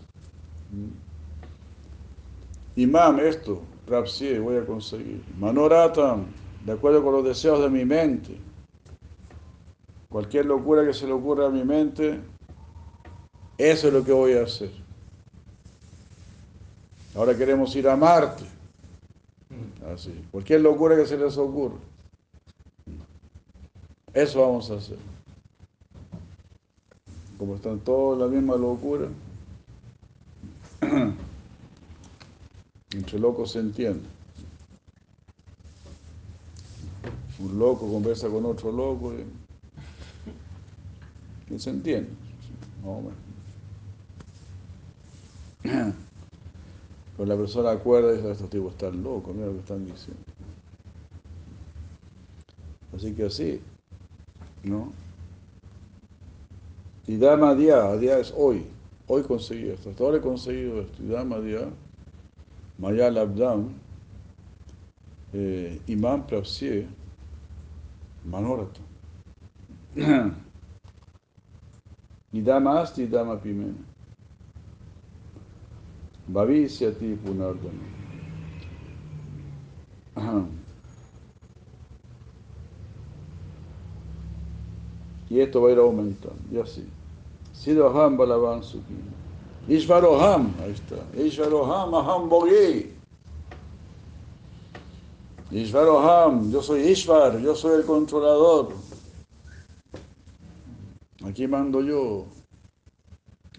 Imam, 2.76 3.20
esto, 3.20 3.60
Prapsye, 3.84 4.38
voy 4.38 4.56
a 4.56 4.64
conseguir. 4.64 5.22
Manoratam, 5.38 6.26
de 6.64 6.72
acuerdo 6.72 7.02
con 7.02 7.12
los 7.12 7.24
deseos 7.24 7.60
de 7.60 7.68
mi 7.68 7.84
mente. 7.84 8.38
Cualquier 10.08 10.46
locura 10.46 10.86
que 10.86 10.94
se 10.94 11.06
le 11.06 11.12
ocurra 11.12 11.46
a 11.46 11.50
mi 11.50 11.64
mente, 11.64 12.18
eso 13.58 13.88
es 13.88 13.92
lo 13.92 14.02
que 14.02 14.12
voy 14.12 14.32
a 14.32 14.44
hacer. 14.44 14.70
Ahora 17.14 17.36
queremos 17.36 17.76
ir 17.76 17.88
a 17.88 17.96
Marte. 17.96 18.44
Así. 19.92 20.24
Cualquier 20.30 20.62
locura 20.62 20.96
que 20.96 21.06
se 21.06 21.18
les 21.18 21.36
ocurra. 21.36 21.76
Eso 24.12 24.40
vamos 24.40 24.68
a 24.70 24.74
hacer. 24.74 24.98
Como 27.38 27.54
están 27.54 27.78
todos 27.80 28.18
la 28.18 28.26
misma 28.26 28.56
locura, 28.56 29.08
entre 32.92 33.18
locos 33.18 33.52
se 33.52 33.60
entiende. 33.60 34.06
Un 37.38 37.58
loco 37.58 37.90
conversa 37.90 38.28
con 38.28 38.44
otro 38.44 38.70
loco 38.72 39.14
y, 39.14 39.24
se 41.58 41.70
entiende. 41.70 42.10
más 42.82 42.88
o 42.88 43.00
menos. 43.00 43.14
Pero 47.16 47.28
la 47.28 47.36
persona 47.36 47.70
acuerda 47.70 48.12
y 48.12 48.16
dice, 48.16 48.32
estos 48.32 48.50
tipos 48.50 48.72
están 48.72 49.02
locos, 49.02 49.34
mira 49.34 49.46
lo 49.46 49.52
que 49.52 49.60
están 49.60 49.86
diciendo. 49.86 50.20
Así 52.94 53.14
que 53.14 53.24
así, 53.24 53.62
¿no? 54.64 54.92
Y 57.06 57.16
Dama 57.16 57.54
Día, 57.54 57.96
Día 57.96 58.18
es 58.18 58.32
hoy, 58.36 58.66
hoy 59.06 59.22
conseguí 59.22 59.68
esto, 59.70 59.90
hasta 59.90 60.04
ahora 60.04 60.18
he 60.18 60.20
conseguido 60.20 60.80
esto. 60.80 61.02
Y 61.02 61.08
Dama 61.08 61.40
Día, 61.40 61.68
Maya 62.78 63.10
Labdam, 63.10 63.74
eh, 65.32 65.80
Imam 65.86 66.26
Prapsie, 66.26 66.86
Manorata. 68.24 68.80
Nidama 72.32 72.80
Asti, 72.80 73.06
Dama 73.06 73.40
Pimena. 73.40 73.74
Bhavisyati 76.28 77.16
Punardana. 77.16 77.88
Y 85.30 85.38
esto 85.40 85.62
va 85.62 85.68
a 85.68 85.72
ir 85.72 85.78
aumentando, 85.78 86.42
y 86.50 86.58
así. 86.58 86.84
Siddhaham 87.54 88.16
Balavan 88.16 88.62
Sukhi. 88.64 88.98
Ishvaroham, 89.68 90.52
ahí 90.60 90.72
está. 90.72 90.96
Ishvaroham 91.16 91.94
Aham 91.94 92.28
Bogi. 92.28 92.90
Ishvaroham, 95.52 96.50
yo 96.50 96.60
soy 96.60 96.80
Ishvar, 96.88 97.38
yo 97.40 97.54
soy 97.54 97.78
el 97.78 97.86
controlador. 97.86 98.72
Aquí 101.24 101.46
mando 101.46 101.80
yo. 101.80 102.26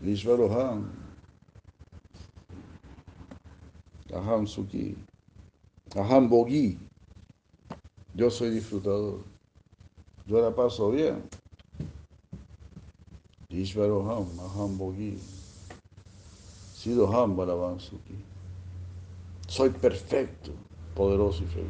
Ishvaroham. 0.03 0.89
Aham 4.13 4.45
Sukhi. 4.45 4.97
Aham 5.95 6.27
Bogi. 6.27 6.77
Yo 8.13 8.29
soy 8.29 8.49
disfrutador. 8.49 9.19
Yo 10.27 10.41
la 10.41 10.51
paso 10.53 10.91
bien. 10.91 11.23
Ishvaroham, 13.51 14.39
Aham 14.39 14.77
Bogi. 14.77 15.17
Sidoham 16.73 17.35
Balavan 17.35 17.79
Sukhi. 17.79 18.17
Soy 19.47 19.69
perfecto, 19.69 20.51
poderoso 20.95 21.43
y 21.43 21.47
feliz. 21.47 21.67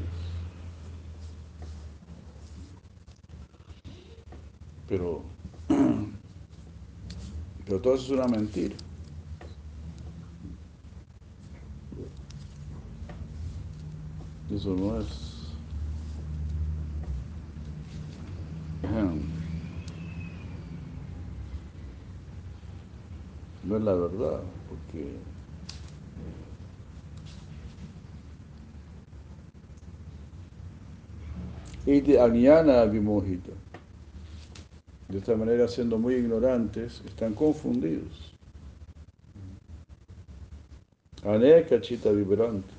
Pero, 4.88 5.22
pero 7.66 7.82
todo 7.82 7.96
eso 7.96 8.06
es 8.06 8.12
una 8.12 8.28
mentira. 8.28 8.76
Eso 14.54 14.76
no 14.76 15.00
es. 15.00 15.31
No 23.72 23.78
es 23.78 23.84
la 23.84 23.94
verdad, 23.94 24.42
porque 24.68 25.16
y 31.86 32.02
de. 32.02 33.54
De 35.08 35.18
esta 35.20 35.38
manera, 35.38 35.70
siendo 35.70 35.98
muy 35.98 36.16
ignorantes, 36.16 37.02
están 37.06 37.34
confundidos. 37.34 38.34
Aneka 41.24 41.80
chita 41.80 42.12
vibrante. 42.12 42.74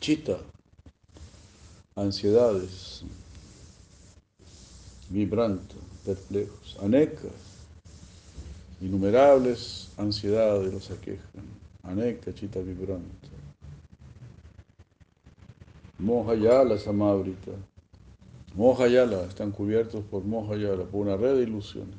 Chita, 0.00 0.36
ansiedades, 1.96 3.02
vibrante, 5.08 5.74
perplejos. 6.04 6.76
Aneka, 6.82 7.30
innumerables 8.84 9.90
ansiedades 9.96 10.72
los 10.72 10.90
aquejan. 10.90 11.44
Aneka 11.82 12.34
chita 12.34 12.60
vibrante. 12.60 13.28
Mohayala 15.98 16.78
Samabrita. 16.78 17.52
Mohayala, 18.54 19.22
están 19.24 19.50
cubiertos 19.52 20.04
por 20.04 20.22
Mohayala, 20.24 20.84
por 20.84 21.06
una 21.06 21.16
red 21.16 21.36
de 21.36 21.42
ilusiones. 21.44 21.96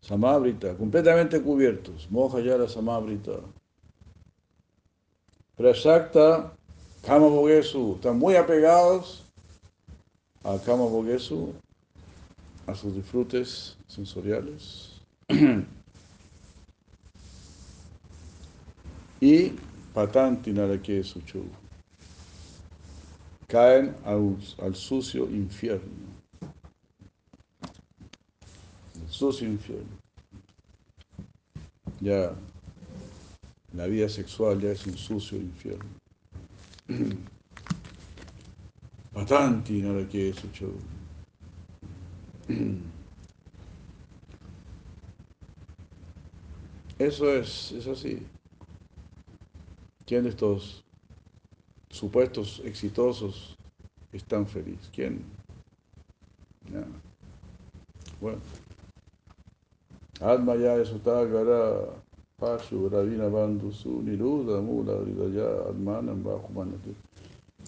Samabrita, 0.00 0.76
completamente 0.76 1.40
cubiertos. 1.40 2.10
Mohayala 2.10 2.68
Samabrita. 2.68 3.38
Prashakta, 5.56 6.52
Kama 7.06 7.28
Bogesu, 7.28 7.94
están 7.94 8.18
muy 8.18 8.34
apegados 8.34 9.24
a 10.42 10.58
Kama 10.58 10.86
Bogesu, 10.86 11.54
a 12.66 12.74
sus 12.74 12.94
disfrutes 12.94 13.76
sensoriales. 13.86 14.93
Y 19.20 19.52
Patanti 19.92 20.52
Narake 20.52 21.02
Suchu 21.02 21.44
caen 23.46 23.94
al, 24.04 24.74
sucio 24.74 25.24
infierno. 25.30 26.14
Sucio 29.08 29.46
infierno. 29.46 29.96
Ya 32.00 32.34
la 33.74 33.86
vida 33.86 34.08
sexual 34.08 34.60
ya 34.60 34.70
es 34.72 34.86
un 34.86 34.96
sucio 34.96 35.38
infierno. 35.38 35.90
Patanti 39.14 39.80
nada 39.80 40.04
eso, 46.98 47.32
es, 47.34 47.72
es 47.72 47.86
así. 47.86 48.26
¿Quién 50.06 50.24
de 50.24 50.30
estos 50.30 50.84
supuestos 51.94 52.60
exitosos 52.64 53.56
están 54.12 54.46
felices. 54.46 54.90
¿Quién? 54.92 55.22
Ya. 56.72 56.84
Bueno. 58.20 58.40
Atma 60.20 60.56
ya 60.56 60.76
esutagara 60.76 61.86
pashu 62.38 62.88
ravina 62.88 63.28
bandhu 63.28 63.72
su 63.72 64.02
niruda 64.02 64.60
mula 64.60 64.94
ya 65.32 65.70
atmanam 65.70 66.22
bajumanati. 66.22 66.94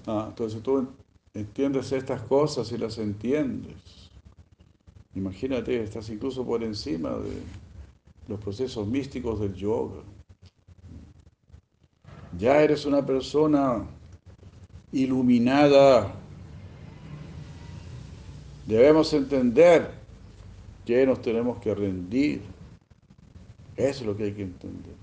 Ah, 0.07 0.27
entonces 0.29 0.63
tú 0.63 0.89
entiendes 1.35 1.93
estas 1.93 2.23
cosas 2.23 2.71
y 2.73 2.79
las 2.79 2.99
entiendes. 2.99 4.11
Imagínate, 5.15 5.83
estás 5.83 6.09
incluso 6.11 6.45
por 6.45 6.63
encima 6.63 7.11
de 7.11 7.43
los 8.29 8.41
procesos 8.41 8.87
místicos 8.87 9.41
del 9.41 9.55
yoga. 9.55 10.03
Ya 12.39 12.63
eres 12.63 12.85
una 12.85 13.05
persona 13.05 13.87
iluminada. 14.93 16.15
Debemos 18.67 19.13
entender 19.13 19.91
que 20.85 21.07
nos 21.07 21.23
tenemos 21.23 21.59
que 21.59 21.75
rendir. 21.75 22.43
Eso 23.77 24.01
es 24.01 24.07
lo 24.07 24.17
que 24.17 24.25
hay 24.25 24.33
que 24.33 24.43
entender. 24.43 24.95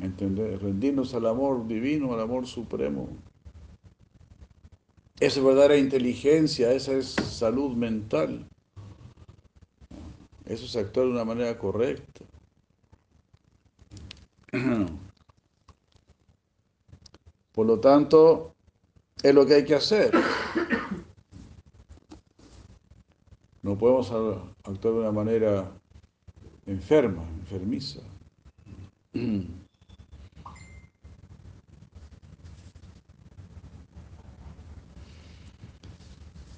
Entender, 0.00 0.60
rendirnos 0.60 1.14
al 1.14 1.26
amor 1.26 1.66
divino, 1.66 2.12
al 2.12 2.20
amor 2.20 2.46
supremo. 2.46 3.08
Esa 5.18 5.38
es 5.40 5.44
verdadera 5.44 5.78
inteligencia, 5.78 6.72
esa 6.72 6.92
es 6.92 7.06
salud 7.06 7.74
mental. 7.74 8.46
Eso 10.46 10.64
es 10.64 10.76
actuar 10.76 11.06
de 11.06 11.12
una 11.12 11.24
manera 11.24 11.58
correcta. 11.58 12.24
Por 17.52 17.66
lo 17.66 17.80
tanto, 17.80 18.54
es 19.22 19.34
lo 19.34 19.44
que 19.44 19.54
hay 19.54 19.64
que 19.64 19.74
hacer. 19.74 20.12
No 23.62 23.76
podemos 23.76 24.12
actuar 24.62 24.94
de 24.94 25.00
una 25.00 25.10
manera 25.10 25.72
enferma, 26.66 27.24
enfermiza. 27.40 28.00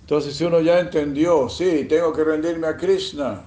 Entonces, 0.03 0.37
si 0.37 0.44
uno 0.44 0.61
ya 0.61 0.81
entendió, 0.81 1.48
sí, 1.48 1.85
tengo 1.87 2.12
que 2.14 2.24
rendirme 2.24 2.66
a 2.66 2.77
Krishna, 2.79 3.44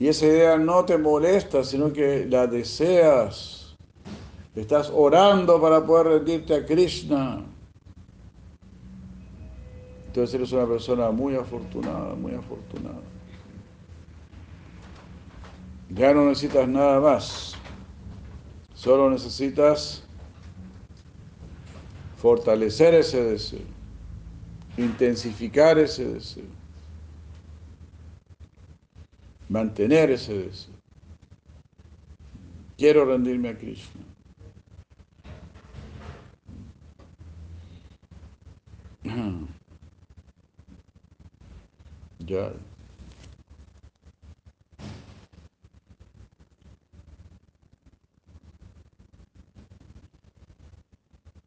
y 0.00 0.08
esa 0.08 0.24
idea 0.24 0.56
no 0.56 0.86
te 0.86 0.96
molesta, 0.96 1.62
sino 1.62 1.92
que 1.92 2.26
la 2.26 2.46
deseas, 2.46 3.76
estás 4.56 4.90
orando 4.92 5.60
para 5.60 5.84
poder 5.84 6.06
rendirte 6.06 6.54
a 6.54 6.64
Krishna, 6.64 7.44
entonces 10.06 10.34
eres 10.34 10.52
una 10.52 10.66
persona 10.66 11.10
muy 11.10 11.36
afortunada, 11.36 12.14
muy 12.14 12.32
afortunada. 12.32 13.02
Ya 15.90 16.14
no 16.14 16.24
necesitas 16.24 16.66
nada 16.66 16.98
más, 16.98 17.54
solo 18.72 19.10
necesitas 19.10 20.02
fortalecer 22.16 22.94
ese 22.94 23.22
deseo, 23.22 23.60
intensificar 24.78 25.78
ese 25.78 26.06
deseo, 26.06 26.59
mantener 29.50 30.12
ese 30.12 30.32
deseo. 30.32 30.74
Quiero 32.78 33.04
rendirme 33.04 33.50
a 33.50 33.58
Krishna. 33.58 34.00
Ya. 42.26 42.52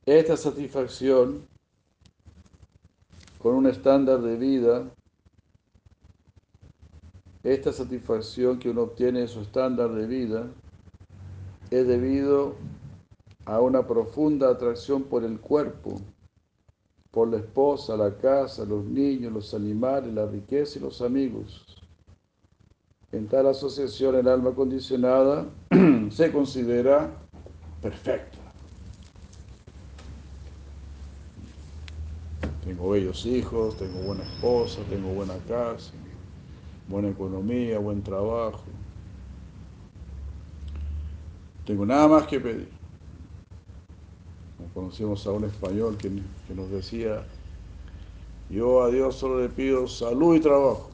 Esta 0.06 0.36
satisfacción 0.36 1.48
con 3.38 3.56
un 3.56 3.68
estándar 3.68 4.20
de 4.22 4.36
vida, 4.36 4.92
esta 7.44 7.74
satisfacción 7.74 8.58
que 8.58 8.70
uno 8.70 8.84
obtiene 8.84 9.22
en 9.22 9.28
su 9.28 9.42
estándar 9.42 9.92
de 9.94 10.08
vida, 10.08 10.48
es 11.70 11.88
debido 11.88 12.56
a 13.46 13.60
una 13.60 13.86
profunda 13.86 14.50
atracción 14.50 15.04
por 15.04 15.26
el 15.26 15.40
cuerpo, 15.40 16.00
por 17.12 17.28
la 17.28 17.38
esposa, 17.38 17.98
la 17.98 18.16
casa, 18.18 18.64
los 18.64 18.86
niños, 18.86 19.34
los 19.34 19.54
animales, 19.54 20.14
la 20.14 20.26
riqueza 20.26 20.80
y 20.80 20.82
los 20.82 21.02
amigos. 21.02 21.66
En 23.12 23.28
tal 23.28 23.48
asociación 23.48 24.16
el 24.16 24.28
alma 24.28 24.52
condicionada 24.56 25.46
se 26.10 26.32
considera 26.32 27.12
perfecta. 27.82 28.38
Tengo 32.64 32.92
bellos 32.92 33.26
hijos, 33.26 33.78
tengo 33.78 34.00
buena 34.00 34.24
esposa, 34.24 34.80
tengo 34.90 35.10
buena 35.10 35.36
casa, 35.48 35.92
buena 36.88 37.10
economía, 37.10 37.80
buen 37.80 38.02
trabajo. 38.02 38.64
Tengo 41.66 41.86
nada 41.86 42.08
más 42.08 42.28
que 42.28 42.40
pedir. 42.40 42.70
Conocimos 44.74 45.26
a 45.28 45.32
un 45.32 45.46
español 45.46 45.98
que, 45.98 46.10
que 46.10 46.56
nos 46.56 46.70
decía, 46.70 47.24
yo 48.50 48.84
a 48.84 48.90
Dios 48.90 49.16
solo 49.16 49.42
le 49.42 49.50
pido 49.50 49.88
salud 49.88 50.36
y 50.36 50.40
trabajo. 50.40 50.90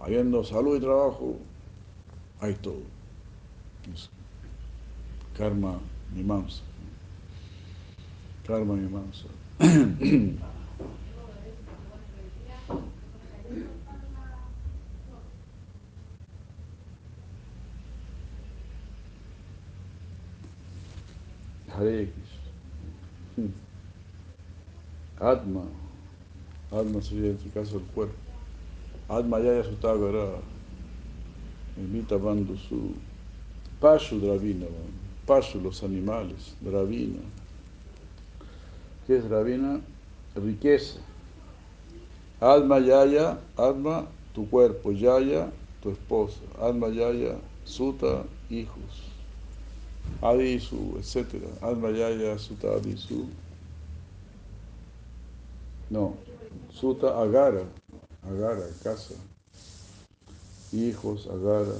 Habiendo 0.00 0.44
salud 0.44 0.76
y 0.76 0.80
trabajo, 0.80 1.36
hay 2.40 2.54
todo. 2.54 2.82
Karma 5.36 5.78
mi 6.14 6.22
mansa. 6.22 6.62
Karma 8.46 8.74
mi 8.74 8.88
mansa. 8.88 9.26
Hare 21.76 22.08
Krishna. 22.12 23.52
Atma. 25.20 25.64
Atma 26.70 27.02
sería 27.02 27.30
en 27.30 27.36
este 27.36 27.50
caso 27.50 27.78
el 27.78 27.84
cuerpo. 27.94 28.14
Atma 29.08 29.40
Yaya 29.40 29.64
Sutagara. 29.64 30.40
Emita 31.76 32.16
Bandu 32.16 32.56
su. 32.56 32.94
Pashu 33.80 34.20
Dravina. 34.20 34.66
Pashu 35.26 35.60
los 35.60 35.82
animales. 35.82 36.56
Dravina. 36.60 37.20
¿Qué 39.06 39.16
es 39.16 39.28
Dravina? 39.28 39.80
Riqueza. 40.36 41.00
Alma 42.40 42.78
Yaya, 42.78 43.38
Alma, 43.56 44.06
tu 44.34 44.48
cuerpo. 44.48 44.92
Yaya, 44.92 45.50
tu 45.82 45.90
esposa. 45.90 46.40
Alma 46.60 46.88
Yaya, 46.88 47.36
Suta, 47.64 48.24
hijos. 48.50 49.13
Adisu, 50.24 50.96
etc. 50.98 51.34
Almayaya, 51.60 52.38
Suta 52.38 52.76
Adisu. 52.76 53.28
No, 55.90 56.16
Suta 56.72 57.20
Agara, 57.20 57.64
Agara, 58.26 58.66
casa. 58.82 59.14
Hijos, 60.72 61.26
Agara, 61.26 61.76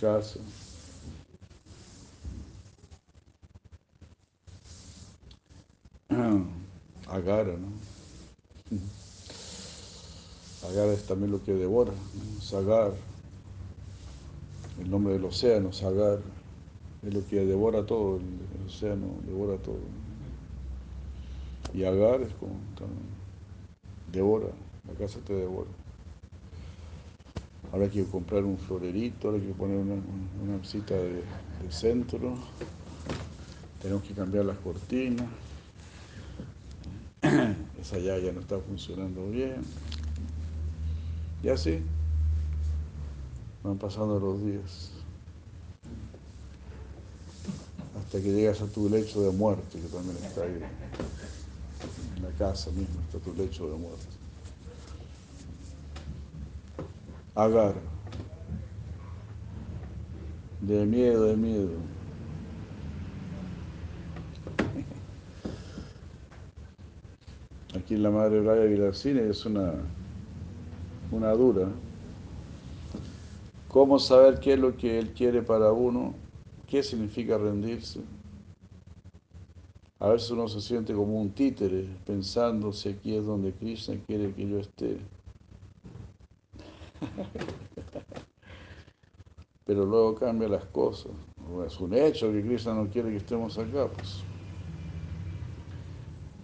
casa. 0.00 0.40
Agara, 7.08 7.52
¿no? 7.52 7.68
Agara 10.70 10.94
es 10.94 11.04
también 11.06 11.32
lo 11.32 11.44
que 11.44 11.52
devora, 11.52 11.92
¿no? 11.92 12.40
Sagar, 12.40 12.92
el 14.80 14.90
nombre 14.90 15.12
del 15.12 15.26
océano, 15.26 15.70
Sagar 15.72 16.20
es 17.06 17.14
lo 17.14 17.26
que 17.26 17.44
devora 17.44 17.84
todo, 17.84 18.16
el, 18.16 18.66
océano 18.66 19.06
devora 19.26 19.56
todo. 19.58 19.78
Y 21.72 21.84
Agar 21.84 22.22
es 22.22 22.32
como 22.34 22.54
devora, 24.12 24.48
la 24.86 24.94
casa 24.94 25.18
te 25.26 25.34
devora. 25.34 25.70
Ahora 27.72 27.86
hay 27.86 27.90
que 27.90 28.04
comprar 28.04 28.44
un 28.44 28.56
florerito, 28.56 29.28
ahora 29.28 29.40
hay 29.40 29.48
que 29.48 29.54
poner 29.54 29.78
una, 29.78 29.94
una 29.94 30.58
de, 30.58 31.14
de 31.14 31.72
centro, 31.72 32.36
tenemos 33.82 34.04
que 34.04 34.14
cambiar 34.14 34.44
las 34.44 34.56
cortinas, 34.58 35.26
esa 37.80 37.98
ya, 37.98 38.18
ya 38.18 38.32
no 38.32 38.40
está 38.40 38.58
funcionando 38.58 39.28
bien. 39.28 39.62
Y 41.42 41.48
así 41.48 41.80
van 43.64 43.78
pasando 43.78 44.20
los 44.20 44.44
días. 44.44 44.93
Hasta 47.98 48.20
que 48.20 48.32
llegas 48.32 48.60
a 48.60 48.66
tu 48.66 48.88
lecho 48.88 49.22
de 49.22 49.30
muerte, 49.30 49.80
que 49.80 49.88
también 49.88 50.16
está 50.16 50.42
ahí, 50.42 50.60
en 52.16 52.22
la 52.22 52.30
casa 52.30 52.70
misma 52.70 53.00
está 53.06 53.18
tu 53.18 53.34
lecho 53.34 53.68
de 53.68 53.76
muerte. 53.76 54.06
Agar, 57.34 57.74
de 60.60 60.86
miedo, 60.86 61.24
de 61.24 61.36
miedo. 61.36 61.70
Aquí 67.76 67.96
la 67.96 68.10
madre 68.10 68.40
Braya 68.40 68.64
Vilarcini 68.64 69.20
es 69.20 69.44
una, 69.44 69.74
una 71.10 71.32
dura. 71.32 71.68
¿Cómo 73.68 73.98
saber 73.98 74.38
qué 74.38 74.52
es 74.52 74.58
lo 74.58 74.76
que 74.76 74.98
él 74.98 75.12
quiere 75.12 75.42
para 75.42 75.72
uno? 75.72 76.14
¿Qué 76.74 76.82
significa 76.82 77.38
rendirse? 77.38 78.00
A 80.00 80.08
veces 80.08 80.28
uno 80.32 80.48
se 80.48 80.60
siente 80.60 80.92
como 80.92 81.20
un 81.20 81.30
títere 81.30 81.86
pensando 82.04 82.72
si 82.72 82.88
aquí 82.88 83.14
es 83.14 83.24
donde 83.24 83.52
Krishna 83.52 83.94
quiere 84.08 84.34
que 84.34 84.48
yo 84.48 84.58
esté. 84.58 84.98
Pero 89.64 89.86
luego 89.86 90.16
cambia 90.16 90.48
las 90.48 90.64
cosas. 90.64 91.12
Es 91.64 91.78
un 91.78 91.94
hecho 91.94 92.32
que 92.32 92.42
Krishna 92.42 92.74
no 92.74 92.88
quiere 92.88 93.10
que 93.10 93.18
estemos 93.18 93.56
acá, 93.56 93.86
pues. 93.86 94.24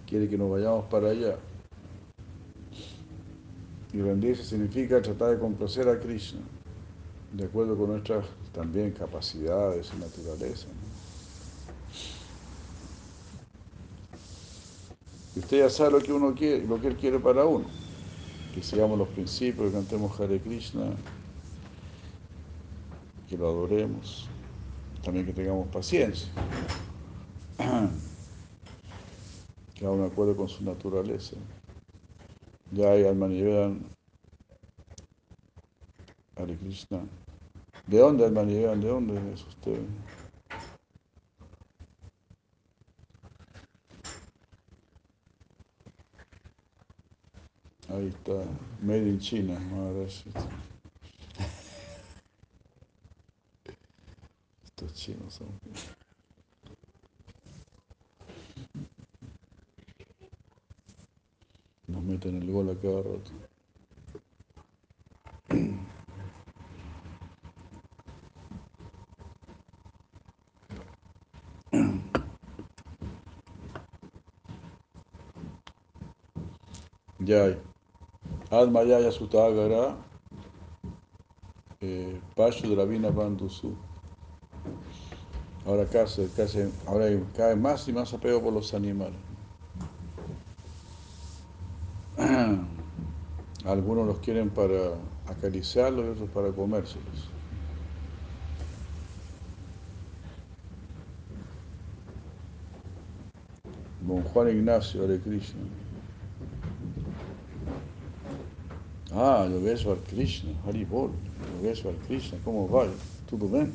Quiere 0.07 0.29
que 0.29 0.39
nos 0.39 0.49
vayamos 0.49 0.85
para 0.85 1.09
allá. 1.09 1.39
Y 3.93 4.01
rendirse 4.01 4.45
significa 4.45 5.03
tratar 5.03 5.31
de 5.31 5.41
complacer 5.41 5.89
a 5.89 5.99
Krishna, 5.99 6.43
de 7.33 7.47
acuerdo 7.47 7.77
con 7.77 7.89
nuestras 7.89 8.25
también 8.53 8.91
capacidades 8.93 9.91
y 9.95 10.01
naturaleza. 10.01 10.67
Y 15.35 15.39
usted 15.39 15.59
ya 15.59 15.71
sabe 15.71 15.93
lo 15.93 16.01
que 16.01 16.13
uno 16.13 16.35
quiere, 16.35 16.67
lo 16.67 16.81
que 16.81 16.89
él 16.89 16.97
quiere 16.97 17.21
para 17.21 17.45
uno. 17.45 17.67
Que 18.55 18.63
sigamos 18.63 18.99
los 18.99 19.09
principios, 19.09 19.69
que 19.69 19.75
cantemos 19.75 20.19
Hare 20.19 20.41
Krishna, 20.41 20.91
que 23.29 23.37
lo 23.37 23.49
adoremos, 23.49 24.29
también 25.05 25.25
que 25.25 25.33
tengamos 25.33 25.69
paciencia. 25.69 26.29
que 29.75 29.87
haga 29.87 29.95
un 29.95 30.05
acuerdo 30.05 30.37
con 30.37 30.49
su 30.49 30.65
naturaleza. 30.65 31.37
Ya 32.73 32.91
hay 32.91 33.05
Almanivedan, 33.05 33.85
Hare 36.37 36.57
Krishna. 36.57 37.03
¿De 37.91 37.99
dónde 37.99 38.25
Almanivedan? 38.25 38.81
¿De 38.81 38.87
dónde 38.87 39.33
es 39.35 39.45
usted? 39.45 39.81
Ahí 47.89 48.07
está, 48.07 48.45
Made 48.81 49.09
in 49.09 49.19
China. 49.19 49.59
Estos 54.65 54.95
chinos 54.95 55.35
son. 55.35 55.49
Nos 61.89 62.05
meten 62.05 62.41
el 62.41 62.53
gol 62.53 62.71
a 62.71 62.77
cada 62.77 63.03
rato. 63.03 63.50
Ya 77.31 77.45
hay. 77.45 77.57
Admayaya 78.51 79.13
Sutagara, 79.13 79.95
eh, 81.81 82.21
Pashu 82.35 82.75
Dravina 82.75 83.11
Bandusu. 83.11 83.73
Ahora, 85.65 85.87
casi, 85.87 86.27
casi, 86.37 86.69
ahora 86.89 87.05
vez 87.05 87.57
más 87.57 87.87
y 87.87 87.93
más 87.93 88.13
apego 88.13 88.43
por 88.43 88.53
los 88.53 88.75
animales. 88.75 89.21
Algunos 93.65 94.09
los 94.09 94.19
quieren 94.19 94.51
para 94.51 94.95
acariciarlos 95.29 96.07
y 96.07 96.09
otros 96.09 96.31
para 96.31 96.51
comérselos. 96.51 97.31
Don 104.01 104.21
Juan 104.21 104.49
Ignacio, 104.49 105.05
Hare 105.05 105.21
Krishna. 105.21 105.90
Ah, 109.23 109.45
Yogeshwar 109.45 109.99
Krishna, 110.09 110.55
Haribol, 110.65 111.13
Yogeshwar 111.61 111.95
Krishna, 112.07 112.39
como 112.43 112.67
vai? 112.67 112.89
Tudo 113.29 113.49
bem? 113.49 113.71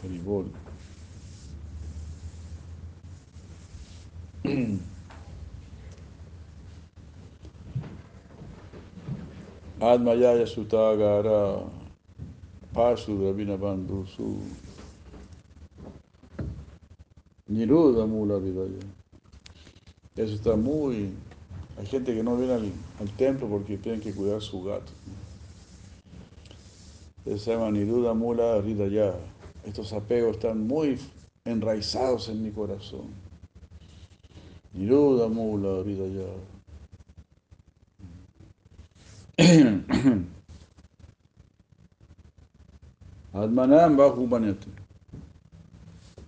Haribol. 0.00 0.46
Admayaya 9.80 10.46
Sutagara, 10.54 11.68
Pasu 12.72 13.18
Ravina 13.18 13.58
Bandhu 13.58 14.06
Su, 14.06 14.38
Niruda 17.50 18.06
Mula 18.06 18.38
Vidaya. 18.38 18.78
Eso 20.16 20.34
está 20.34 20.54
muy 20.54 21.12
hay 21.78 21.86
gente 21.86 22.14
que 22.14 22.22
no 22.24 22.36
viene 22.36 22.54
al, 22.54 22.70
templo 23.16 23.48
porque 23.48 23.78
tienen 23.78 24.00
que 24.00 24.12
cuidar 24.12 24.42
su 24.42 24.64
gato. 24.64 24.90
Se 27.24 27.36
llama 27.38 27.70
Niruda 27.70 28.14
Mula 28.14 28.60
Ridaya. 28.60 29.14
Estos 29.64 29.92
apegos 29.92 30.36
están 30.36 30.66
muy 30.66 30.98
enraizados 31.44 32.28
en 32.30 32.42
mi 32.42 32.50
corazón. 32.50 33.06
Niruda 34.72 35.28
Mula 35.28 35.84
Ridaya. 35.84 36.26
Atmanam 43.32 43.96
Bahumanete. 43.96 44.66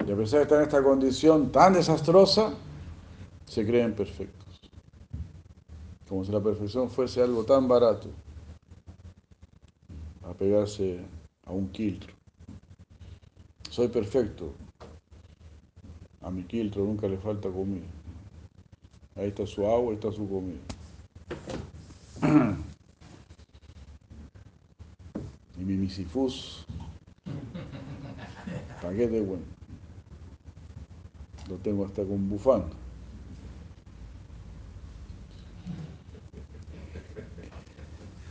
Y 0.07 0.13
a 0.13 0.17
pesar 0.17 0.39
de 0.39 0.43
estar 0.45 0.59
en 0.59 0.65
esta 0.65 0.81
condición 0.83 1.51
tan 1.51 1.73
desastrosa, 1.73 2.55
se 3.47 3.67
creen 3.67 3.95
perfectos 3.95 4.40
como 6.11 6.25
si 6.25 6.33
la 6.33 6.43
perfección 6.43 6.91
fuese 6.91 7.23
algo 7.23 7.45
tan 7.45 7.69
barato, 7.69 8.09
apegarse 10.25 10.99
a 11.47 11.53
un 11.53 11.69
quiltro. 11.69 12.13
Soy 13.71 13.87
perfecto, 13.87 14.53
a 16.21 16.33
mi 16.33 16.43
quiltro 16.43 16.85
nunca 16.85 17.07
le 17.07 17.17
falta 17.17 17.49
comida. 17.49 17.87
Ahí 19.15 19.29
está 19.29 19.47
su 19.47 19.65
agua, 19.65 19.91
ahí 19.91 19.95
está 19.95 20.11
su 20.11 20.29
comida. 20.29 20.59
Y 25.57 25.63
mi 25.63 25.75
misifus, 25.75 26.65
paquete 28.81 29.21
bueno. 29.21 29.45
Lo 31.51 31.57
tengo 31.57 31.85
hasta 31.85 32.03
con 32.03 32.31
bufanda. 32.31 32.75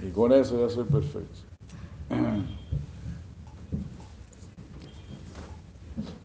Y 0.10 0.12
con 0.12 0.32
eso 0.32 0.60
ya 0.60 0.74
soy 0.74 0.86
perfecto. 0.86 1.40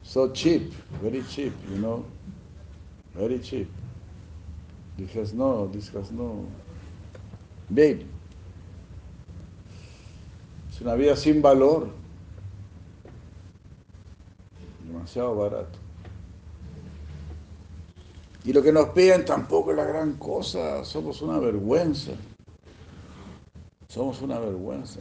So 0.03 0.31
cheap, 0.33 0.73
very 1.03 1.25
cheap, 1.25 1.53
you 1.69 1.79
know, 1.79 2.05
very 3.17 3.41
cheap. 3.41 3.69
This 4.97 5.33
no, 5.33 5.67
this 5.73 5.89
has 5.89 6.13
no. 6.13 6.47
Babe. 7.69 8.07
Es 10.71 10.81
una 10.81 10.95
vida 10.95 11.17
sin 11.17 11.43
valor. 11.43 11.89
Demasiado 14.87 15.35
barato. 15.35 15.81
Y 18.45 18.53
lo 18.53 18.63
que 18.63 18.73
nos 18.73 18.91
piden 18.91 19.25
tampoco 19.25 19.73
es 19.73 19.77
la 19.77 19.85
gran 19.85 20.13
cosa, 20.13 20.85
somos 20.85 21.21
una 21.23 21.41
vergüenza. 21.41 22.13
Somos 23.95 24.21
una 24.23 24.41
vergüenza. 24.41 24.99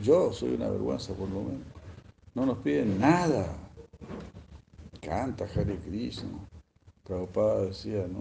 Yo 0.00 0.32
soy 0.32 0.54
una 0.54 0.68
vergüenza 0.68 1.12
por 1.14 1.28
lo 1.30 1.40
menos. 1.40 1.66
No 2.36 2.46
nos 2.46 2.58
piden 2.58 3.00
nada. 3.00 3.56
Canta 5.00 5.46
Hare 5.46 5.76
Krishna. 5.80 6.28
Prabhupada 7.02 7.62
decía, 7.62 8.06
¿no? 8.06 8.20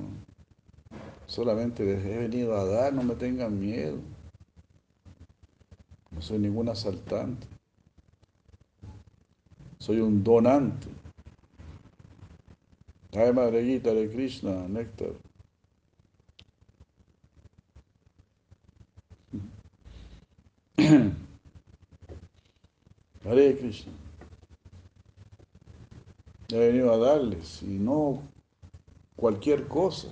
Solamente 1.28 1.86
les 1.86 2.04
he 2.04 2.18
venido 2.18 2.58
a 2.58 2.66
dar, 2.66 2.92
no 2.92 3.04
me 3.04 3.14
tengan 3.14 3.60
miedo. 3.60 4.00
No 6.10 6.24
soy 6.24 6.40
ningún 6.40 6.70
asaltante. 6.70 7.46
Soy 9.78 10.00
un 10.00 10.24
donante. 10.24 10.88
Ay, 13.12 13.32
Madre 13.32 13.64
Gita 13.64 13.94
de 13.94 14.10
Krishna, 14.10 14.68
Néctar. 14.68 15.12
Hare 23.26 23.58
Krishna. 23.58 23.94
He 26.50 26.60
venido 26.60 26.94
a 26.94 26.98
darles 26.98 27.64
y 27.64 27.80
no 27.80 28.22
cualquier 29.16 29.68
cosa. 29.68 30.10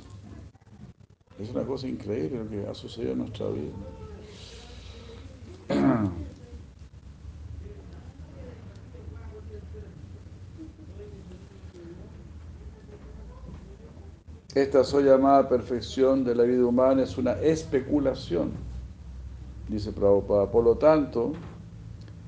Es 1.40 1.50
una 1.50 1.64
cosa 1.64 1.88
increíble 1.88 2.44
lo 2.44 2.50
que 2.50 2.66
ha 2.68 2.74
sucedido 2.74 3.12
en 3.12 3.20
nuestra 3.20 3.46
vida. 3.50 3.74
Esta 14.54 14.84
soy 14.84 15.06
llamada 15.06 15.48
perfección 15.48 16.26
de 16.26 16.36
la 16.36 16.44
vida 16.44 16.66
humana 16.66 17.04
es 17.04 17.18
una 17.18 17.40
especulación, 17.40 18.52
dice 19.72 19.94
Prabhupada. 19.94 20.52
Por 20.52 20.66
lo 20.66 20.76
tanto, 20.76 21.32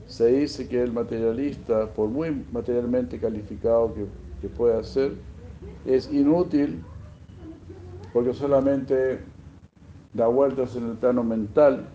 se 0.08 0.28
dice 0.28 0.68
que 0.68 0.82
el 0.82 0.94
materialista, 0.94 1.88
por 1.94 2.10
muy 2.10 2.46
materialmente 2.52 3.20
calificado 3.20 3.94
que, 3.94 4.06
que 4.42 4.48
pueda 4.48 4.84
ser, 4.84 5.14
es 5.86 6.12
inútil 6.12 6.84
porque 8.14 8.34
solamente 8.34 9.20
da 10.14 10.28
vueltas 10.28 10.76
en 10.76 10.92
el 10.92 10.98
plano 10.98 11.24
mental 11.24 11.86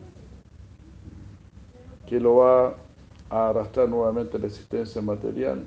que 2.07 2.21
lo 2.21 2.37
va 2.37 2.75
a 3.31 3.49
arrastrar 3.51 3.89
nuevamente 3.89 4.37
a 4.37 4.41
la 4.41 4.47
existencia 4.47 5.01
material. 5.01 5.65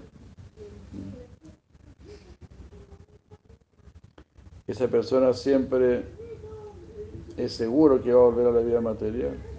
Esa 4.68 4.88
persona 4.88 5.34
siempre 5.34 6.04
es 7.38 7.54
seguro 7.54 8.02
que 8.02 8.14
va 8.14 8.22
a 8.22 8.26
volver 8.26 8.48
a 8.48 8.52
la 8.52 8.62
vida 8.62 8.82
material 8.82 9.51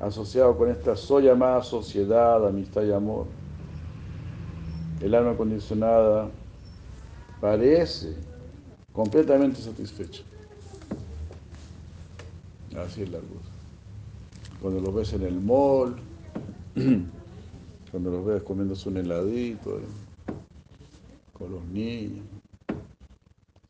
asociado 0.00 0.56
con 0.56 0.70
esta 0.70 0.96
so 0.96 1.20
llamada 1.20 1.62
sociedad, 1.62 2.46
amistad 2.46 2.82
y 2.82 2.92
amor. 2.92 3.26
El 5.00 5.14
alma 5.14 5.36
condicionada 5.36 6.28
parece 7.40 8.16
completamente 8.92 9.60
satisfecho. 9.60 10.22
Así 12.76 13.02
es 13.02 13.10
la 13.10 13.18
luz. 13.18 13.42
Cuando 14.60 14.80
los 14.80 14.94
ves 14.94 15.12
en 15.14 15.22
el 15.22 15.40
mall, 15.40 15.96
cuando 17.90 18.10
los 18.10 18.24
ves 18.24 18.42
comiéndose 18.42 18.88
un 18.88 18.98
heladito, 18.98 19.78
eh, 19.78 19.82
con 21.32 21.52
los 21.52 21.64
niños, 21.66 22.24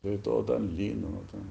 se 0.03 0.11
ve 0.11 0.19
todo 0.19 0.45
tan 0.45 0.77
lindo, 0.77 1.09
¿no? 1.09 1.19
Tan, 1.31 1.43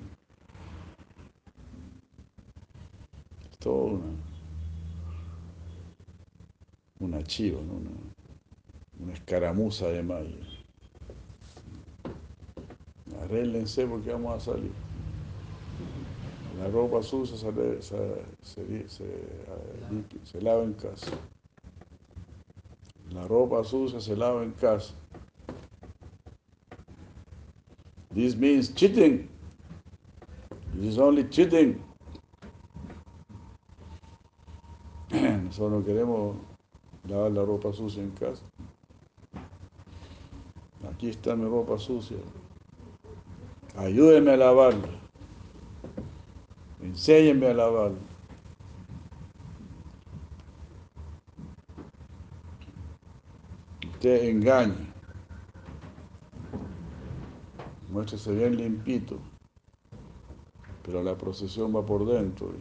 es 3.52 3.58
todo 3.60 3.84
una, 3.84 4.35
una 7.00 7.22
chiva, 7.24 7.60
¿no? 7.62 7.74
una, 9.00 9.14
escaramuza 9.14 9.88
de 9.89 10.04
mayo. 10.04 10.38
Arréglense 13.24 13.86
porque 13.88 14.12
vamos 14.12 14.36
a 14.36 14.52
salir. 14.54 14.72
La 16.60 16.68
ropa 16.70 17.02
sucia 17.04 17.36
se, 17.38 17.82
se- 17.82 18.89
se- 18.89 18.89
se 20.24 20.41
lava 20.41 20.64
en 20.64 20.74
casa. 20.74 21.12
La 23.12 23.28
ropa 23.28 23.64
sucia 23.64 24.00
se 24.00 24.16
lava 24.16 24.43
en 24.43 24.52
casa. 24.54 24.93
This 28.14 28.36
means 28.36 28.74
cheating. 28.74 29.28
This 30.76 30.93
is 30.93 30.98
only 31.00 31.28
cheating. 31.30 31.82
Nosotros 35.12 35.72
no 35.72 35.84
queremos 35.86 36.36
lavar 37.08 37.32
la 37.32 37.45
ropa 37.45 37.74
sucia 37.74 38.01
en 38.03 38.12
casa. 38.12 38.43
Aquí 40.91 41.10
está 41.10 41.36
mi 41.36 41.45
ropa 41.45 41.78
sucia. 41.78 42.18
Ayúdenme 43.76 44.32
a 44.32 44.38
lavarla. 44.38 44.89
Enséñenme 46.82 47.47
a 47.47 47.53
lavarla. 47.53 47.97
Usted 53.91 54.30
engaña. 54.30 54.93
Muéstrese 57.89 58.34
bien 58.34 58.56
limpito. 58.56 59.18
Pero 60.84 61.01
la 61.01 61.18
procesión 61.18 61.76
va 61.76 61.86
por 61.86 62.06
dentro. 62.06 62.51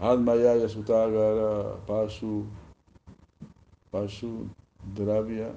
Almayaya 0.00 0.68
Sutagara 0.68 1.76
Pasu 1.86 2.46
Pasu 3.92 4.48
Dravya 4.94 5.52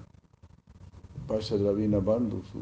Pasha 1.27 1.57
Dravina 1.57 2.01
Bandhu 2.01 2.41
su 2.51 2.59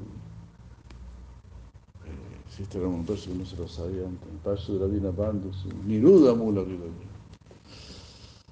eh, 2.06 2.66
era 2.74 2.88
un 2.88 3.06
verso 3.06 3.30
que 3.30 3.36
no 3.38 3.46
se 3.46 3.56
lo 3.56 3.68
sabía 3.68 4.06
antes 4.06 4.28
Pasha 4.44 4.74
Dravina 4.74 5.12
Bandhu 5.12 5.52
Niruda 5.86 6.36
Mula 6.36 6.64
Ridaya 6.64 7.08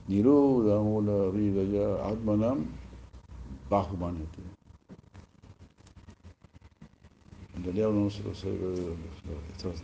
Niruda 0.07 0.79
Mula 0.79 1.29
Ridaya 1.31 2.07
Atmanam 2.07 2.65
Bahumanati 3.69 4.41
en 7.57 7.63
realidad 7.63 7.89
uno 7.89 8.03
no 8.05 8.09
se 8.09 8.23
lo 8.23 8.33
sabe 8.33 8.57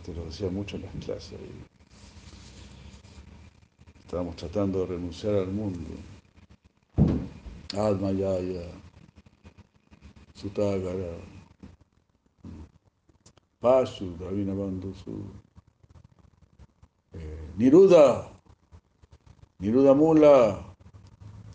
te 0.04 0.14
lo 0.14 0.24
decía 0.24 0.48
mucho 0.48 0.76
en 0.76 0.82
las 0.82 0.94
clases. 1.04 1.38
Estábamos 4.04 4.36
tratando 4.36 4.80
de 4.80 4.86
renunciar 4.86 5.34
al 5.34 5.48
mundo. 5.48 5.90
Admayaya, 7.76 8.68
Sutagara, 10.34 11.16
Pasu, 13.60 14.14
Dravina 14.18 14.54
Bandhusu, 14.54 15.24
eh, 17.14 17.50
Niruda, 17.56 18.28
Niruda 19.58 19.94
Mula, 19.94 20.62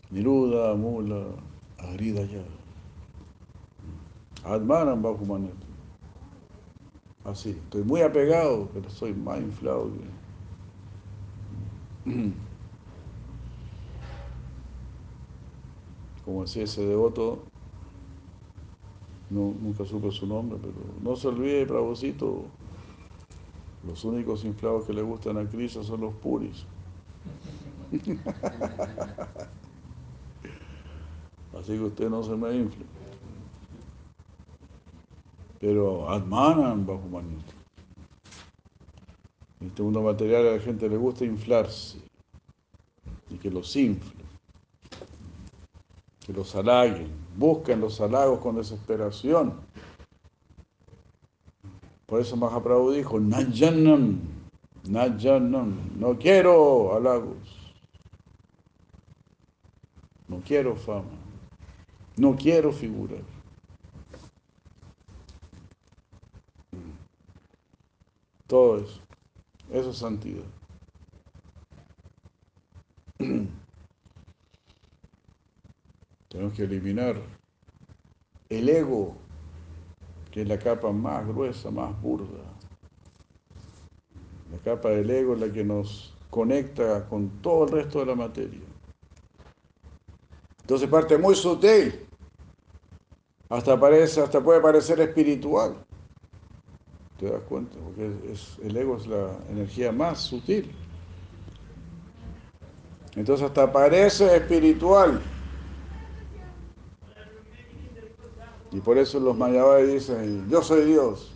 Niruda 0.09 0.75
Mula, 0.75 1.35
Agridaya, 1.77 2.43
Admanan 4.43 5.01
Bahumanet. 5.01 5.53
Así, 7.23 7.51
estoy 7.51 7.83
muy 7.83 8.01
apegado, 8.01 8.67
pero 8.73 8.89
soy 8.89 9.13
más 9.13 9.39
inflado 9.39 9.93
que. 9.93 10.28
Como 16.25 16.41
decía 16.43 16.63
ese 16.63 16.85
devoto, 16.85 17.43
no, 19.29 19.53
nunca 19.61 19.85
supe 19.85 20.11
su 20.11 20.27
nombre, 20.27 20.57
pero 20.61 20.73
no 21.01 21.15
se 21.15 21.27
olvide, 21.27 21.65
Prabhucito, 21.65 22.43
los 23.87 24.03
únicos 24.05 24.43
inflados 24.45 24.85
que 24.85 24.93
le 24.93 25.01
gustan 25.01 25.37
a 25.37 25.47
Krishna 25.47 25.83
son 25.83 26.01
los 26.01 26.13
puris. 26.15 26.65
Así 31.59 31.73
que 31.73 31.81
usted 31.81 32.09
no 32.09 32.23
se 32.23 32.35
me 32.35 32.55
infle. 32.55 32.85
Pero 35.59 36.09
Atmanan 36.09 36.85
bajo 36.85 37.07
manito. 37.11 37.58
En 39.61 39.67
este 39.67 39.81
mundo 39.81 40.01
material 40.01 40.47
a 40.47 40.51
la 40.51 40.59
gente 40.59 40.87
le 40.87 40.95
gusta 40.95 41.25
inflarse 41.25 41.97
y 43.29 43.35
que 43.35 43.51
los 43.51 43.75
infle, 43.75 44.23
que 46.25 46.31
los 46.31 46.55
halaguen, 46.55 47.09
busquen 47.35 47.81
los 47.81 47.99
halagos 47.99 48.39
con 48.39 48.55
desesperación. 48.55 49.53
Por 52.05 52.21
eso 52.21 52.37
Mahaprabhu 52.37 52.91
dijo, 52.91 53.19
Najanam, 53.19 54.19
Najanam, 54.87 55.75
no 55.99 56.17
quiero 56.17 56.95
halagos, 56.95 57.75
no 60.27 60.39
quiero 60.39 60.75
fama, 60.75 61.09
no 62.15 62.35
quiero 62.35 62.71
figurar. 62.71 63.23
Todo 68.47 68.77
eso. 68.77 69.08
Eso 69.71 69.91
es 69.91 69.97
santidad. 69.97 70.45
Tenemos 76.29 76.53
que 76.53 76.63
eliminar 76.63 77.21
el 78.49 78.69
ego, 78.69 79.15
que 80.31 80.41
es 80.43 80.47
la 80.47 80.57
capa 80.57 80.91
más 80.91 81.27
gruesa, 81.27 81.69
más 81.71 81.99
burda. 82.01 82.43
La 84.51 84.57
capa 84.59 84.89
del 84.89 85.09
ego 85.09 85.33
es 85.33 85.39
la 85.39 85.51
que 85.51 85.63
nos 85.63 86.15
conecta 86.29 87.07
con 87.07 87.29
todo 87.41 87.65
el 87.65 87.71
resto 87.71 87.99
de 87.99 88.05
la 88.05 88.15
materia. 88.15 88.61
Entonces 90.61 90.87
parte 90.87 91.17
muy 91.17 91.35
sutil. 91.35 92.07
Hasta, 93.49 93.79
parece, 93.79 94.21
hasta 94.21 94.39
puede 94.39 94.61
parecer 94.61 94.99
espiritual. 94.99 95.83
¿Te 97.19 97.29
das 97.29 97.41
cuenta? 97.43 97.77
Porque 97.83 98.11
es, 98.31 98.57
el 98.63 98.77
ego 98.77 98.95
es 98.95 99.05
la 99.05 99.37
energía 99.49 99.91
más 99.91 100.21
sutil. 100.21 100.71
Entonces 103.15 103.45
hasta 103.45 103.71
parece 103.71 104.37
espiritual. 104.37 105.21
Y 108.71 108.79
por 108.79 108.97
eso 108.97 109.19
los 109.19 109.35
mayabais 109.35 109.91
dicen, 109.91 110.47
yo 110.49 110.61
soy 110.61 110.85
Dios. 110.85 111.33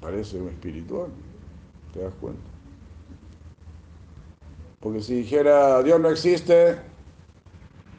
Parece 0.00 0.40
un 0.40 0.48
espiritual. 0.48 1.08
¿Te 1.92 2.00
das 2.00 2.14
cuenta? 2.20 2.42
Porque 4.78 5.00
si 5.00 5.16
dijera 5.16 5.82
Dios 5.82 5.98
no 5.98 6.10
existe, 6.10 6.78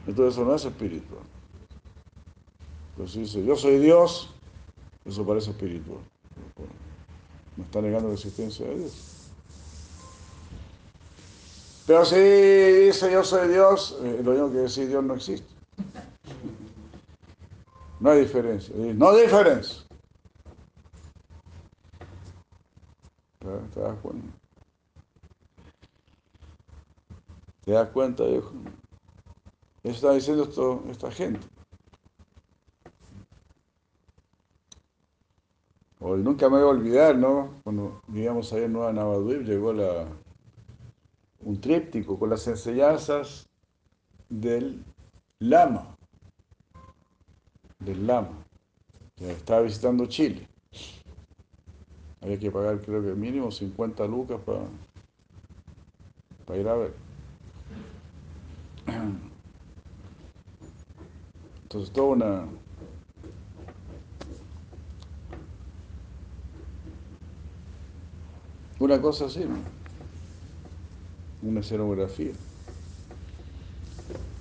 entonces 0.06 0.34
eso 0.34 0.44
no 0.46 0.54
es 0.54 0.64
espiritual. 0.64 1.24
Si 3.06 3.20
dice 3.20 3.44
yo 3.44 3.54
soy 3.54 3.78
Dios, 3.78 4.34
eso 5.08 5.26
parece 5.26 5.50
espiritual. 5.50 6.00
No 7.56 7.64
está 7.64 7.80
negando 7.80 8.08
la 8.08 8.14
existencia 8.14 8.66
de 8.66 8.78
Dios. 8.78 8.92
Pero 11.86 12.04
si 12.04 12.16
dice 12.16 13.10
yo 13.10 13.24
soy 13.24 13.48
Dios, 13.48 13.98
eh, 14.02 14.20
lo 14.22 14.32
mismo 14.32 14.50
que 14.52 14.58
decir 14.58 14.88
Dios 14.88 15.02
no 15.02 15.14
existe. 15.14 15.48
No 17.98 18.10
hay 18.10 18.20
diferencia. 18.20 18.74
No 18.76 19.08
hay 19.08 19.22
diferencia. 19.22 19.82
¿Te, 23.38 23.80
das 23.80 23.98
cuenta? 24.00 24.28
¿Te 27.64 27.72
das? 27.72 27.88
Eso 29.82 29.94
está 29.94 30.12
diciendo 30.12 30.44
esto, 30.44 30.84
esta 30.90 31.10
gente. 31.10 31.46
Hoy 36.00 36.22
nunca 36.22 36.48
me 36.48 36.58
voy 36.58 36.64
a 36.64 36.68
olvidar, 36.68 37.16
¿no? 37.16 37.60
Cuando 37.64 38.00
vivíamos 38.06 38.52
ahí 38.52 38.62
en 38.62 38.72
Nueva 38.72 38.92
Navaduib, 38.92 39.42
llegó 39.42 39.74
un 41.40 41.60
tríptico 41.60 42.16
con 42.16 42.30
las 42.30 42.46
enseñanzas 42.46 43.48
del 44.28 44.84
lama, 45.40 45.96
del 47.80 48.06
lama, 48.06 48.46
que 49.16 49.32
estaba 49.32 49.62
visitando 49.62 50.06
Chile. 50.06 50.46
Había 52.20 52.38
que 52.38 52.50
pagar 52.52 52.80
creo 52.80 53.02
que 53.02 53.14
mínimo 53.14 53.50
50 53.50 54.06
lucas 54.06 54.40
para, 54.46 54.60
para 56.46 56.60
ir 56.60 56.68
a 56.68 56.74
ver. 56.74 56.94
Entonces 61.64 61.92
toda 61.92 62.08
una 62.08 62.46
una 68.78 69.00
cosa 69.00 69.26
así, 69.26 69.40
¿no? 69.40 69.78
una 71.42 71.60
escenografía. 71.60 72.32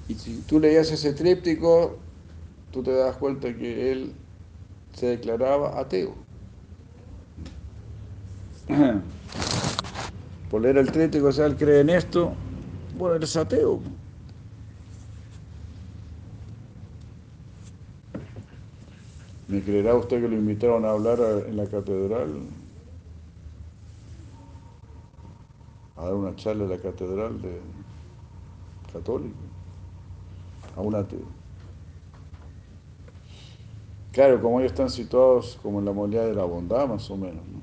Y 0.08 0.16
si 0.16 0.38
tú 0.42 0.60
leías 0.60 0.92
ese 0.92 1.14
tríptico, 1.14 1.98
tú 2.72 2.82
te 2.82 2.92
das 2.92 3.18
cuenta 3.18 3.56
que 3.56 3.92
él 3.92 4.14
se 4.94 5.08
declaraba 5.08 5.80
ateo. 5.80 6.16
Por 10.50 10.62
leer 10.62 10.78
el 10.78 10.92
tríptico, 10.92 11.28
o 11.28 11.32
sea, 11.32 11.46
él 11.46 11.58
cree 11.58 11.82
en 11.82 11.90
esto, 11.90 12.32
bueno, 12.98 13.16
él 13.16 13.24
es 13.24 13.36
ateo. 13.36 13.82
¿Me 19.50 19.62
creerá 19.62 19.96
usted 19.96 20.22
que 20.22 20.28
lo 20.28 20.36
invitaron 20.36 20.86
a 20.86 20.92
hablar 20.92 21.20
en 21.48 21.58
la 21.58 21.66
catedral? 21.66 22.30
A 25.98 26.06
dar 26.06 26.14
una 26.14 26.36
charla 26.36 26.66
en 26.66 26.70
la 26.70 26.78
catedral 26.78 27.42
de 27.42 27.60
católico. 28.94 29.36
A 30.76 30.82
un 30.82 30.96
ateo. 30.96 31.26
Claro, 34.12 34.42
como 34.42 34.60
ellos 34.60 34.72
están 34.72 34.90
situados 34.90 35.60
como 35.62 35.80
en 35.80 35.86
la 35.86 35.92
modalidad 35.92 36.28
de 36.28 36.36
la 36.36 36.44
bondad, 36.44 36.88
más 36.88 37.10
o 37.10 37.18
menos. 37.18 37.46
¿no? 37.46 37.60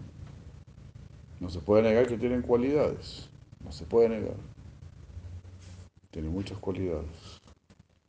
no 1.40 1.50
se 1.50 1.60
puede 1.60 1.82
negar 1.82 2.06
que 2.06 2.18
tienen 2.18 2.42
cualidades. 2.42 3.28
No 3.64 3.72
se 3.72 3.84
puede 3.84 4.08
negar. 4.08 4.36
Tienen 6.10 6.32
muchas 6.32 6.58
cualidades. 6.58 7.40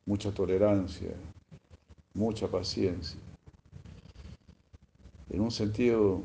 Mucha 0.06 0.32
tolerancia. 0.32 1.12
Mucha 2.14 2.48
paciencia 2.48 3.20
en 5.30 5.42
un 5.42 5.52
sentido, 5.52 6.22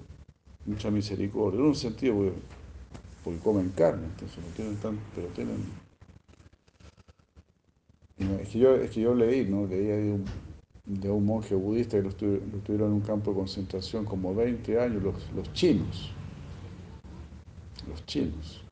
mucha 0.65 0.91
misericordia, 0.91 1.59
en 1.59 1.67
un 1.67 1.75
sentido 1.75 2.15
porque, 3.25 3.39
comen 3.41 3.71
carne, 3.71 4.07
entonces 4.07 4.39
no 4.39 4.55
tienen 4.55 4.77
tan, 4.77 4.99
pero 5.15 5.29
tienen... 5.29 5.65
Es 8.41 8.49
que 8.49 8.59
yo, 8.59 8.75
es 8.75 8.91
que 8.91 9.01
yo 9.01 9.15
leí, 9.15 9.47
¿no? 9.47 9.67
Leí 9.67 9.85
de 9.85 10.13
un, 10.13 10.25
de 10.85 11.11
un 11.11 11.25
monje 11.25 11.55
budista 11.55 11.97
que 11.97 12.03
lo, 12.03 12.11
lo, 12.11 12.59
tuvieron 12.59 12.89
en 12.89 12.95
un 12.95 13.01
campo 13.01 13.31
de 13.31 13.39
concentración 13.39 14.05
como 14.05 14.35
20 14.35 14.79
años, 14.79 15.03
los, 15.03 15.15
los 15.35 15.51
chinos. 15.55 16.13
Los 17.89 18.05
chinos. 18.05 18.63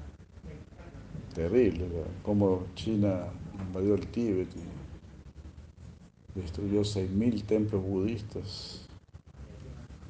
Terrible, 1.34 1.88
¿verdad? 1.88 2.10
Como 2.22 2.66
China 2.74 3.24
invadió 3.58 3.94
el 3.94 4.06
Tíbet 4.08 4.48
y 6.34 6.40
destruyó 6.40 6.82
6.000 6.82 7.42
templos 7.44 7.82
budistas 7.82 8.88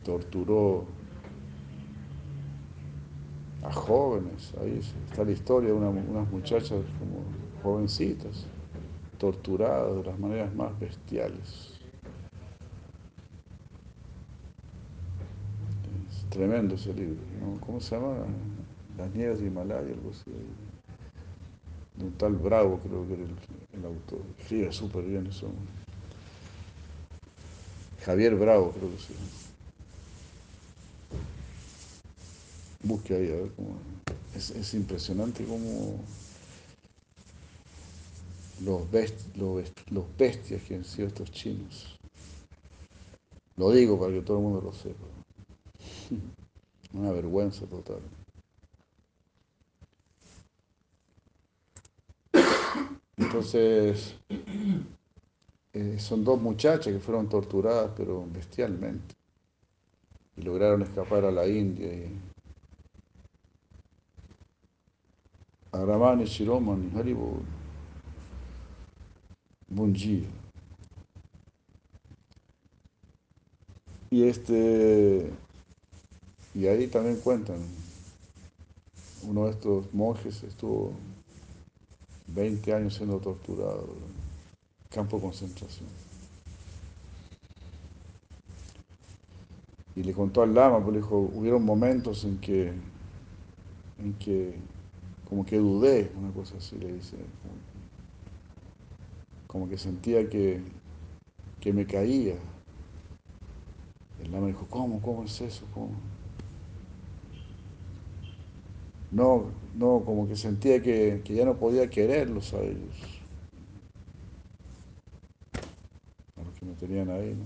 torturó 0.08 0.86
a 3.62 3.72
jóvenes, 3.72 4.52
ahí 4.60 4.80
está 5.10 5.24
la 5.24 5.32
historia 5.32 5.70
de 5.70 5.74
una, 5.74 5.88
unas 5.88 6.30
muchachas 6.30 6.80
como 6.98 7.24
jovencitas, 7.62 8.46
torturadas 9.18 9.96
de 9.96 10.04
las 10.04 10.18
maneras 10.18 10.54
más 10.54 10.78
bestiales. 10.78 11.74
Es 16.08 16.30
tremendo 16.30 16.76
ese 16.76 16.92
libro, 16.94 17.20
¿no? 17.40 17.60
¿cómo 17.60 17.80
se 17.80 17.96
llama? 17.96 18.14
Las 18.96 19.12
nieves 19.14 19.40
de 19.40 19.46
Himalaya, 19.46 19.92
algo 19.92 20.10
así. 20.10 20.30
De 21.96 22.04
un 22.04 22.12
tal 22.12 22.36
Bravo 22.36 22.78
creo 22.78 23.06
que 23.06 23.14
era 23.14 23.22
el, 23.22 23.78
el 23.78 23.84
autor. 23.84 24.20
Escribe 24.38 24.72
súper 24.72 25.04
bien 25.04 25.26
eso. 25.26 25.48
Javier 28.04 28.36
Bravo 28.36 28.70
creo 28.70 28.90
que 28.90 28.98
sí. 28.98 29.14
Busque 32.88 33.14
ahí 33.14 33.28
a 33.28 33.36
ver 33.36 33.52
cómo 33.54 33.76
es, 34.34 34.50
es 34.50 34.74
impresionante 34.74 35.44
cómo 35.44 35.98
los, 38.64 38.90
best, 38.90 39.36
los, 39.36 40.16
bestias 40.16 40.62
que 40.62 40.74
han 40.74 40.84
sido 40.84 41.08
estos 41.08 41.30
chinos. 41.30 41.98
Lo 43.56 43.70
digo 43.70 43.98
para 43.98 44.12
que 44.12 44.22
todo 44.22 44.38
el 44.38 44.42
mundo 44.42 44.60
lo 44.60 44.72
sepa. 44.72 45.04
Una 46.92 47.12
vergüenza 47.12 47.66
total. 47.66 48.00
Entonces, 53.16 54.14
eh, 55.72 55.98
son 55.98 56.24
dos 56.24 56.40
muchachas 56.40 56.92
que 56.92 57.00
fueron 57.00 57.28
torturadas, 57.28 57.90
pero 57.96 58.24
bestialmente. 58.32 59.14
Y 60.36 60.42
lograron 60.42 60.82
escapar 60.82 61.24
a 61.24 61.32
la 61.32 61.46
India 61.46 61.92
y 61.92 62.16
a 65.78 65.84
Ramani 65.84 66.24
Shiromani, 66.24 66.90
Haribol. 66.96 67.42
Buen 69.68 69.92
día. 69.92 70.26
Y 74.10 74.24
este, 74.24 75.30
y 76.54 76.66
ahí 76.66 76.88
también 76.88 77.20
cuentan, 77.20 77.58
uno 79.22 79.44
de 79.44 79.50
estos 79.52 79.94
monjes 79.94 80.42
estuvo 80.42 80.92
20 82.28 82.74
años 82.74 82.94
siendo 82.94 83.18
torturado 83.18 83.82
en 83.82 84.88
campo 84.90 85.18
de 85.18 85.22
concentración. 85.22 85.88
Y 89.94 90.02
le 90.02 90.12
contó 90.12 90.42
al 90.42 90.54
lama, 90.54 90.80
pues 90.80 90.94
le 90.94 91.00
dijo, 91.02 91.18
hubieron 91.18 91.64
momentos 91.64 92.24
en 92.24 92.38
que, 92.38 92.72
en 93.98 94.14
que 94.18 94.56
como 95.28 95.44
que 95.44 95.58
dudé, 95.58 96.10
una 96.16 96.32
cosa 96.32 96.56
así 96.56 96.76
le 96.78 96.92
dice, 96.94 97.16
como 99.46 99.68
que 99.68 99.76
sentía 99.76 100.28
que, 100.28 100.62
que 101.60 101.72
me 101.72 101.86
caía. 101.86 102.36
El 104.22 104.32
lama 104.32 104.46
dijo, 104.46 104.66
¿cómo? 104.70 105.00
¿Cómo 105.02 105.24
es 105.24 105.40
eso? 105.40 105.66
¿Cómo? 105.74 105.90
No, 109.10 109.46
no, 109.74 110.02
como 110.04 110.26
que 110.26 110.36
sentía 110.36 110.82
que, 110.82 111.22
que 111.24 111.34
ya 111.34 111.44
no 111.44 111.56
podía 111.56 111.88
quererlos 111.88 112.52
a 112.54 112.60
ellos, 112.60 113.22
a 116.36 116.42
los 116.42 116.54
que 116.54 116.66
me 116.66 116.74
tenían 116.74 117.10
ahí, 117.10 117.34
¿no? 117.34 117.44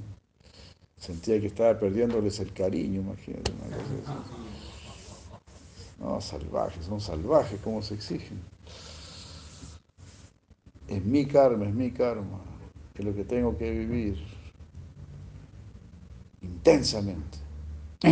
Sentía 0.97 1.41
que 1.41 1.49
estaba 1.49 1.78
perdiéndoles 1.78 2.39
el 2.39 2.53
cariño, 2.53 3.01
imagínate, 3.01 3.53
una 3.53 3.76
cosa 3.76 3.95
así. 4.05 4.52
No, 6.03 6.21
salvajes, 6.21 6.85
son 6.85 7.01
salvajes, 7.01 7.61
¿cómo 7.63 7.81
se 7.81 7.95
exigen? 7.95 8.43
Es 10.89 11.05
mi 11.05 11.25
karma, 11.27 11.67
es 11.67 11.75
mi 11.75 11.93
karma, 11.93 12.41
es 12.99 13.05
lo 13.05 13.15
que 13.15 13.23
tengo 13.25 13.57
que 13.57 13.71
vivir 13.71 14.19
intensamente. 16.41 17.39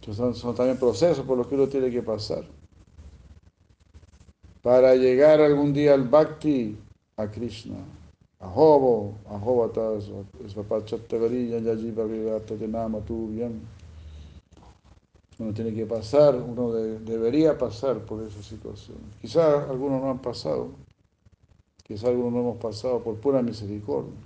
Entonces 0.00 0.38
son, 0.38 0.54
también 0.54 0.78
procesos 0.78 1.24
por 1.24 1.38
los 1.38 1.46
que 1.46 1.54
uno 1.54 1.68
tiene 1.68 1.90
que 1.90 2.02
pasar. 2.02 2.44
Para 4.60 4.94
llegar 4.94 5.40
algún 5.40 5.72
día 5.72 5.94
al 5.94 6.06
Bhakti, 6.06 6.76
a 7.16 7.30
Krishna, 7.30 7.78
a 8.40 8.46
Hobo, 8.46 9.14
a 9.26 9.36
Hobata, 9.36 9.98
Svapachattagariya, 10.48 11.60
Yajiva 11.60 12.04
Vivata, 12.04 12.54
Nama, 12.54 13.00
tu 13.00 13.28
bien. 13.28 13.77
Uno 15.38 15.54
tiene 15.54 15.72
que 15.72 15.86
pasar, 15.86 16.34
uno 16.34 16.72
de, 16.72 16.98
debería 16.98 17.56
pasar 17.56 18.00
por 18.04 18.22
esa 18.24 18.42
situación. 18.42 18.98
Quizás 19.20 19.68
algunos 19.68 20.02
no 20.02 20.10
han 20.10 20.20
pasado, 20.20 20.70
quizás 21.84 22.06
algunos 22.06 22.32
no 22.32 22.40
hemos 22.40 22.56
pasado 22.58 23.02
por 23.02 23.16
pura 23.16 23.40
misericordia. 23.40 24.18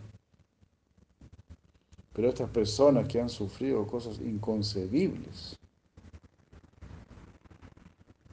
Pero 2.14 2.28
estas 2.28 2.48
personas 2.50 3.08
que 3.08 3.20
han 3.20 3.28
sufrido 3.28 3.86
cosas 3.86 4.20
inconcebibles, 4.20 5.58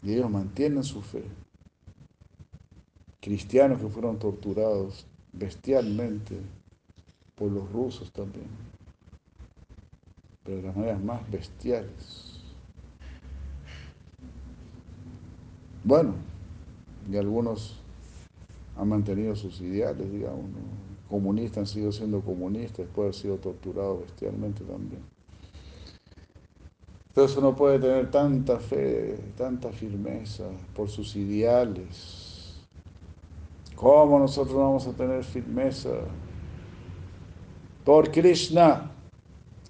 y 0.01 0.13
ellos 0.13 0.29
mantienen 0.29 0.83
su 0.83 1.01
fe. 1.01 1.23
Cristianos 3.19 3.81
que 3.81 3.89
fueron 3.89 4.17
torturados 4.17 5.05
bestialmente 5.33 6.37
por 7.35 7.51
los 7.51 7.69
rusos 7.71 8.11
también, 8.11 8.47
pero 10.43 10.57
de 10.57 10.63
las 10.63 10.75
maneras 10.75 11.03
más 11.03 11.29
bestiales. 11.29 12.28
Bueno, 15.83 16.13
y 17.09 17.17
algunos 17.17 17.79
han 18.77 18.87
mantenido 18.87 19.35
sus 19.35 19.59
ideales, 19.61 20.11
digamos. 20.11 20.45
Comunistas 21.09 21.57
han 21.57 21.67
sido 21.67 21.91
siendo 21.91 22.21
comunistas 22.21 22.85
después 22.85 22.95
de 22.95 23.01
haber 23.03 23.15
sido 23.15 23.35
torturados 23.37 24.01
bestialmente 24.01 24.63
también. 24.63 25.01
Pero 27.13 27.25
eso 27.25 27.41
no 27.41 27.55
puede 27.55 27.79
tener 27.79 28.11
tanta 28.11 28.59
fe, 28.59 29.17
tanta 29.35 29.71
firmeza 29.71 30.45
por 30.75 30.89
sus 30.89 31.15
ideales. 31.15 32.59
¿Cómo 33.75 34.19
nosotros 34.19 34.55
vamos 34.55 34.85
a 34.87 34.91
tener 34.91 35.23
firmeza? 35.23 35.89
Por 37.83 38.11
Krishna, 38.11 38.91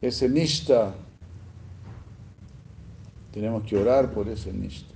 ese 0.02 0.28
Nishta. 0.28 0.94
Tenemos 3.32 3.64
que 3.64 3.78
orar 3.78 4.12
por 4.12 4.28
ese 4.28 4.52
Nishta. 4.52 4.89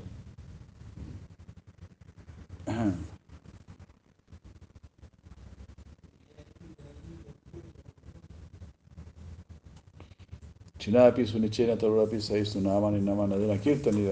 Chinapi 10.78 11.26
sunichena 11.26 11.78
tarorapi 11.78 12.22
saistu 12.22 12.60
namani 12.60 13.00
namana 13.00 13.38
de 13.38 13.48
la 13.48 13.58
kirtan 13.58 13.98
y 13.98 14.08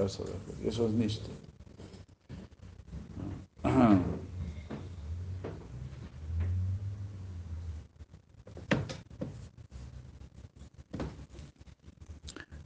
Eso 0.67 0.87
es 0.87 0.93
nishta. 0.93 1.29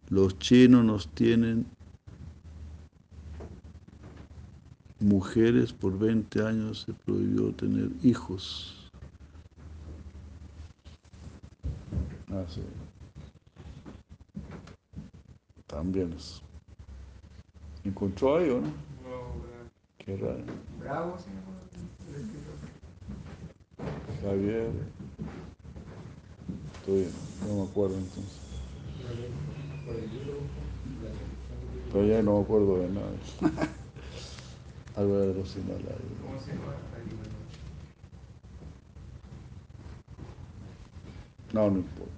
Los 0.09 0.37
chinos 0.37 0.85
nos 0.85 1.07
tienen 1.09 1.65
mujeres 5.15 5.71
por 5.71 5.97
20 5.97 6.45
años 6.45 6.81
se 6.85 6.93
prohibió 6.93 7.53
tener 7.53 7.89
hijos. 8.03 8.91
Ah, 12.29 12.43
sí. 12.49 12.61
También 15.67 16.11
es. 16.11 16.41
¿Encontró 17.85 18.37
ahí 18.37 18.49
o 18.49 18.59
no? 18.59 18.73
Qué 19.99 20.17
raro. 20.17 20.43
Bravo, 20.81 21.17
señor. 21.17 21.43
Javier. 24.21 24.69
Estoy, 26.73 27.07
no 27.47 27.55
me 27.55 27.63
acuerdo 27.63 27.95
entonces. 27.95 28.41
Pero 31.93 32.05
ya 32.05 32.21
no 32.21 32.39
me 32.39 32.43
acuerdo 32.43 32.79
de 32.79 32.89
nada. 32.89 33.69
Algo 34.97 35.19
de 35.19 35.33
los 35.33 35.55
Himalayas. 35.55 35.99
¿Cómo 36.21 36.39
se 36.39 36.51
llama? 36.51 36.73
No, 41.53 41.69
no 41.71 41.77
importa. 41.79 42.11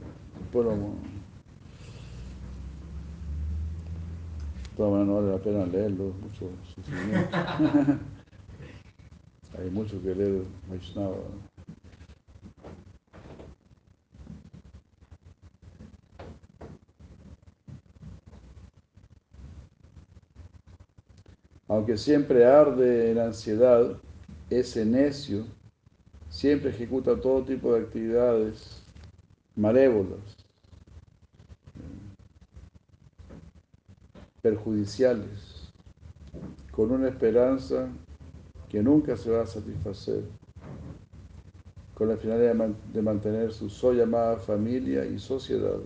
Todas 4.76 4.92
maneras 4.92 5.08
no 5.08 5.16
vale 5.16 5.32
la 5.32 5.38
pena 5.38 5.66
leerlo, 5.66 6.14
mucho 6.22 6.50
sufrimiento. 6.76 7.36
Hay 9.58 9.70
mucho 9.72 10.02
que 10.04 10.14
leer 10.14 10.44
Vaishnava. 10.70 11.16
Aunque 21.78 21.96
siempre 21.96 22.44
arde 22.44 23.12
en 23.12 23.20
ansiedad, 23.20 23.98
ese 24.50 24.84
necio 24.84 25.46
siempre 26.28 26.72
ejecuta 26.72 27.22
todo 27.22 27.44
tipo 27.44 27.72
de 27.72 27.82
actividades 27.82 28.82
malévolas, 29.56 30.18
perjudiciales, 34.42 35.72
con 36.72 36.92
una 36.92 37.10
esperanza 37.10 37.88
que 38.70 38.82
nunca 38.82 39.16
se 39.16 39.30
va 39.30 39.44
a 39.44 39.46
satisfacer, 39.46 40.24
con 41.94 42.10
la 42.10 42.18
finalidad 42.18 42.56
de, 42.92 43.02
mantener 43.04 43.54
su 43.54 43.70
so 43.70 43.94
llamada 43.94 44.38
familia 44.38 45.06
y 45.06 45.20
sociedad. 45.20 45.78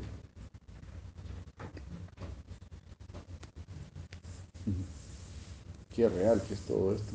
Real 6.10 6.42
que 6.42 6.54
es 6.54 6.62
todo 6.62 6.94
esto. 6.94 7.14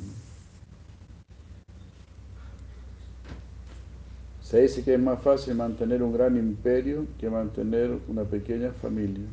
Se 4.43 4.61
dice 4.61 4.85
que 4.85 4.95
es 4.95 5.01
más 5.01 5.21
fácil 5.23 5.57
mantener 5.57 6.03
un 6.03 6.13
gran 6.13 6.37
imperio 6.37 7.05
que 7.19 7.29
mantener 7.29 7.99
una 8.07 8.23
pequeña 8.23 8.71
familia. 8.71 9.27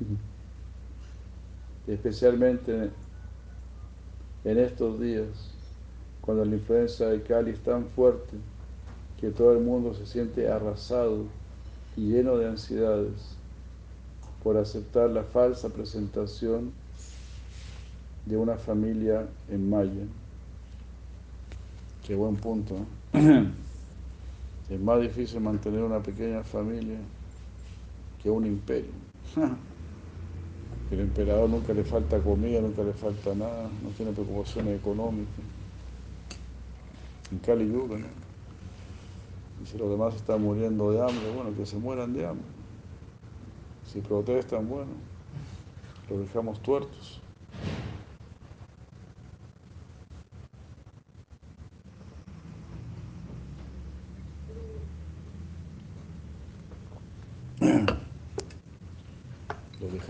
Especialmente 1.86 2.90
en 4.44 4.58
estos 4.58 4.98
días, 5.00 5.26
cuando 6.22 6.44
la 6.44 6.56
influencia 6.56 7.08
de 7.08 7.22
Cali 7.22 7.50
es 7.50 7.60
tan 7.60 7.86
fuerte 7.90 8.36
que 9.20 9.30
todo 9.30 9.52
el 9.52 9.60
mundo 9.60 9.94
se 9.94 10.06
siente 10.06 10.48
arrasado 10.48 11.26
y 11.96 12.12
lleno 12.12 12.38
de 12.38 12.48
ansiedades 12.48 13.36
por 14.42 14.56
aceptar 14.56 15.10
la 15.10 15.24
falsa 15.24 15.68
presentación 15.68 16.72
de 18.26 18.36
una 18.36 18.56
familia 18.56 19.26
en 19.48 19.68
Maya. 19.68 20.04
Qué 22.06 22.14
buen 22.14 22.36
punto. 22.36 22.76
Es 24.70 24.80
más 24.80 25.02
difícil 25.02 25.40
mantener 25.40 25.82
una 25.82 26.00
pequeña 26.00 26.42
familia 26.42 26.96
que 28.22 28.30
un 28.30 28.46
imperio. 28.46 28.90
El 30.90 31.00
emperador 31.00 31.48
nunca 31.48 31.72
le 31.72 31.84
falta 31.84 32.18
comida, 32.20 32.60
nunca 32.60 32.82
le 32.82 32.92
falta 32.92 33.34
nada, 33.34 33.68
no 33.82 33.88
tiene 33.90 34.12
preocupaciones 34.12 34.78
económicas. 34.78 35.44
En 37.30 37.38
Cali 37.38 37.66
Yuga, 37.66 37.98
¿no? 37.98 38.06
Y 39.62 39.66
si 39.66 39.78
los 39.78 39.90
demás 39.90 40.14
están 40.14 40.42
muriendo 40.42 40.90
de 40.90 41.00
hambre, 41.00 41.30
bueno, 41.34 41.56
que 41.56 41.64
se 41.64 41.76
mueran 41.76 42.12
de 42.12 42.26
hambre. 42.26 42.46
Si 43.86 44.00
protestan, 44.00 44.68
bueno, 44.68 44.90
los 46.10 46.20
dejamos 46.20 46.60
tuertos. 46.60 47.20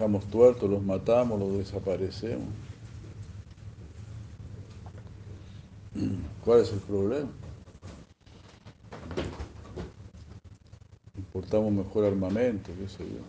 Dejamos 0.03 0.24
tuertos, 0.26 0.68
los 0.68 0.82
matamos, 0.82 1.38
los 1.38 1.59
desaparecemos. 1.59 2.48
¿Cuál 6.44 6.62
es 6.62 6.72
el 6.72 6.80
problema? 6.80 7.30
Importamos 11.16 11.72
mejor 11.72 12.05
armamento, 12.07 12.72
qué 12.76 12.88
sé 12.88 13.05
yo. 13.05 13.20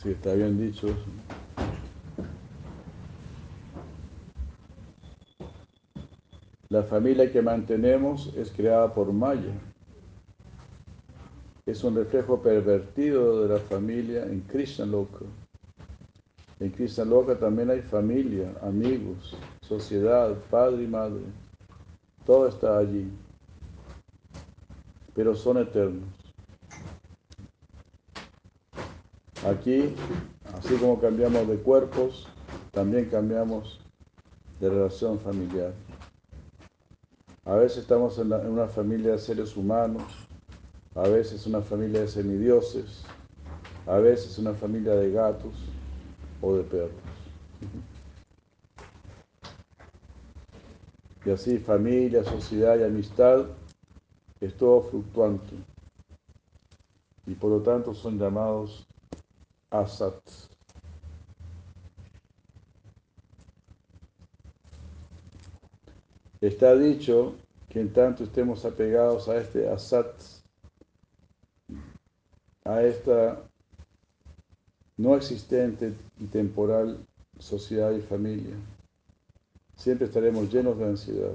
Sí, 0.00 0.09
está 0.20 0.34
bien 0.34 0.58
dicho 0.58 0.86
eso. 0.86 1.06
La 6.68 6.82
familia 6.82 7.32
que 7.32 7.40
mantenemos 7.40 8.30
es 8.36 8.50
creada 8.50 8.92
por 8.92 9.10
Maya. 9.14 9.54
Es 11.64 11.82
un 11.84 11.96
reflejo 11.96 12.42
pervertido 12.42 13.42
de 13.42 13.54
la 13.54 13.60
familia 13.60 14.24
en 14.24 14.40
Krishna 14.42 14.84
Loka. 14.84 15.24
En 16.60 16.70
Krishna 16.70 17.06
Loka 17.06 17.38
también 17.38 17.70
hay 17.70 17.80
familia, 17.80 18.52
amigos, 18.60 19.34
sociedad, 19.62 20.36
padre 20.50 20.82
y 20.82 20.86
madre. 20.86 21.22
Todo 22.26 22.46
está 22.46 22.76
allí. 22.76 23.10
Pero 25.14 25.34
son 25.34 25.56
eternos. 25.56 26.19
Aquí, 29.50 29.96
así 30.56 30.76
como 30.76 31.00
cambiamos 31.00 31.48
de 31.48 31.56
cuerpos, 31.56 32.28
también 32.70 33.06
cambiamos 33.06 33.80
de 34.60 34.70
relación 34.70 35.18
familiar. 35.18 35.72
A 37.44 37.56
veces 37.56 37.78
estamos 37.78 38.16
en, 38.18 38.32
una 38.32 38.68
familia 38.68 39.10
de 39.10 39.18
seres 39.18 39.56
humanos, 39.56 40.04
a 40.94 41.08
veces 41.08 41.48
una 41.48 41.62
familia 41.62 42.02
de 42.02 42.06
semidioses, 42.06 43.02
a 43.88 43.98
veces 43.98 44.38
una 44.38 44.54
familia 44.54 44.92
de 44.94 45.10
gatos 45.10 45.54
o 46.40 46.54
de 46.54 46.62
perros. 46.62 46.92
Y 51.24 51.30
así 51.30 51.58
familia, 51.58 52.22
sociedad 52.22 52.78
y 52.78 52.84
amistad 52.84 53.46
es 54.40 54.56
todo 54.56 54.82
fluctuante. 54.82 55.56
Y 57.26 57.34
por 57.34 57.50
lo 57.50 57.60
tanto 57.62 57.94
son 57.94 58.16
llamados 58.16 58.86
asat. 59.70 60.20
Está 66.40 66.74
dicho 66.74 67.34
que 67.68 67.80
en 67.80 67.92
tanto 67.92 68.24
estemos 68.24 68.64
apegados 68.64 69.28
a 69.28 69.36
este 69.36 69.68
asat, 69.68 70.14
a 72.64 72.82
esta 72.82 73.42
no 74.96 75.16
existente 75.16 75.94
y 76.18 76.26
temporal 76.26 76.98
sociedad 77.38 77.92
y 77.92 78.00
familia, 78.00 78.54
siempre 79.76 80.06
estaremos 80.06 80.52
llenos 80.52 80.78
de 80.78 80.84
ansiedad. 80.84 81.32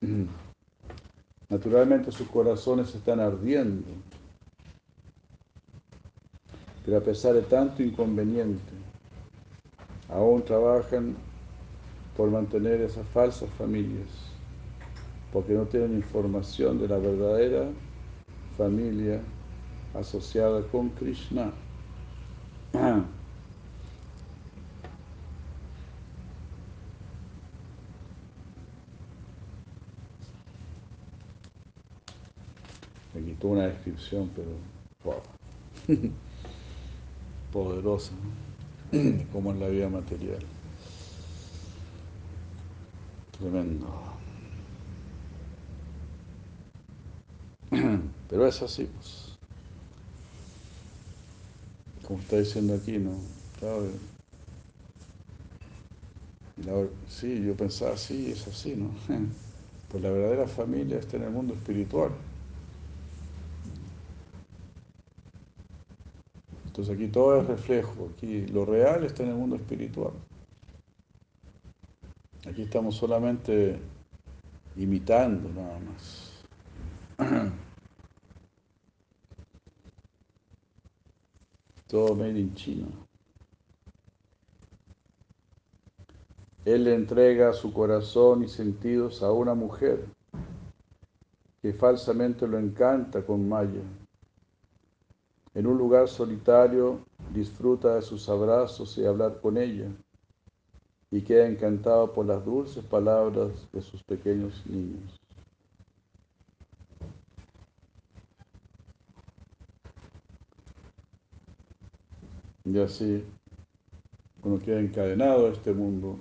Naturalmente 1.50 2.12
sus 2.12 2.28
corazones 2.28 2.94
están 2.94 3.18
ardiendo, 3.18 3.88
pero 6.84 6.98
a 6.98 7.00
pesar 7.00 7.34
de 7.34 7.42
tanto 7.42 7.82
inconveniente, 7.82 8.72
aún 10.08 10.44
trabajan 10.44 11.16
por 12.16 12.30
mantener 12.30 12.80
esas 12.80 13.04
falsas 13.08 13.50
familias, 13.58 14.06
porque 15.32 15.52
no 15.54 15.64
tienen 15.64 15.96
información 15.96 16.78
de 16.78 16.86
la 16.86 16.98
verdadera 16.98 17.66
familia 18.56 19.20
asociada 19.94 20.62
con 20.68 20.90
Krishna. 20.90 21.52
Quitó 33.40 33.52
una 33.52 33.68
descripción, 33.68 34.30
pero 34.36 34.50
wow. 35.02 35.22
poderosa, 37.50 38.12
¿no? 38.92 39.24
como 39.32 39.52
en 39.52 39.60
la 39.60 39.68
vida 39.68 39.88
material. 39.88 40.40
Tremendo. 43.38 43.86
Pero 48.28 48.46
es 48.46 48.60
así, 48.60 48.84
pues 48.84 49.38
como 52.06 52.20
está 52.20 52.36
diciendo 52.36 52.74
aquí, 52.74 52.98
¿no? 52.98 53.14
sí, 57.08 57.42
yo 57.42 57.56
pensaba, 57.56 57.96
sí, 57.96 58.32
es 58.32 58.46
así, 58.46 58.76
¿no? 58.76 58.90
Pues 59.90 60.04
la 60.04 60.10
verdadera 60.10 60.46
familia 60.46 60.98
está 60.98 61.16
en 61.16 61.24
el 61.24 61.30
mundo 61.30 61.54
espiritual. 61.54 62.12
Entonces 66.80 66.96
aquí 66.96 67.12
todo 67.12 67.38
es 67.38 67.46
reflejo, 67.46 68.08
aquí 68.14 68.46
lo 68.46 68.64
real 68.64 69.04
está 69.04 69.22
en 69.22 69.28
el 69.28 69.34
mundo 69.34 69.56
espiritual. 69.56 70.14
Aquí 72.48 72.62
estamos 72.62 72.96
solamente 72.96 73.78
imitando 74.76 75.50
nada 75.50 75.78
más. 75.80 76.42
todo 81.86 82.14
made 82.14 82.40
in 82.40 82.54
China. 82.54 82.86
Él 86.64 86.84
le 86.84 86.94
entrega 86.94 87.52
su 87.52 87.74
corazón 87.74 88.42
y 88.42 88.48
sentidos 88.48 89.22
a 89.22 89.30
una 89.30 89.52
mujer 89.52 90.06
que 91.60 91.74
falsamente 91.74 92.48
lo 92.48 92.58
encanta 92.58 93.22
con 93.22 93.46
Maya. 93.46 93.82
En 95.60 95.66
un 95.66 95.76
lugar 95.76 96.08
solitario 96.08 97.00
disfruta 97.34 97.96
de 97.96 98.00
sus 98.00 98.30
abrazos 98.30 98.96
y 98.96 99.04
hablar 99.04 99.42
con 99.42 99.58
ella 99.58 99.88
y 101.10 101.20
queda 101.20 101.46
encantado 101.46 102.14
por 102.14 102.24
las 102.24 102.42
dulces 102.42 102.82
palabras 102.82 103.50
de 103.70 103.82
sus 103.82 104.02
pequeños 104.02 104.64
niños. 104.64 105.20
Y 112.64 112.78
así 112.78 113.22
uno 114.42 114.58
queda 114.60 114.80
encadenado 114.80 115.48
a 115.48 115.50
este 115.50 115.74
mundo, 115.74 116.20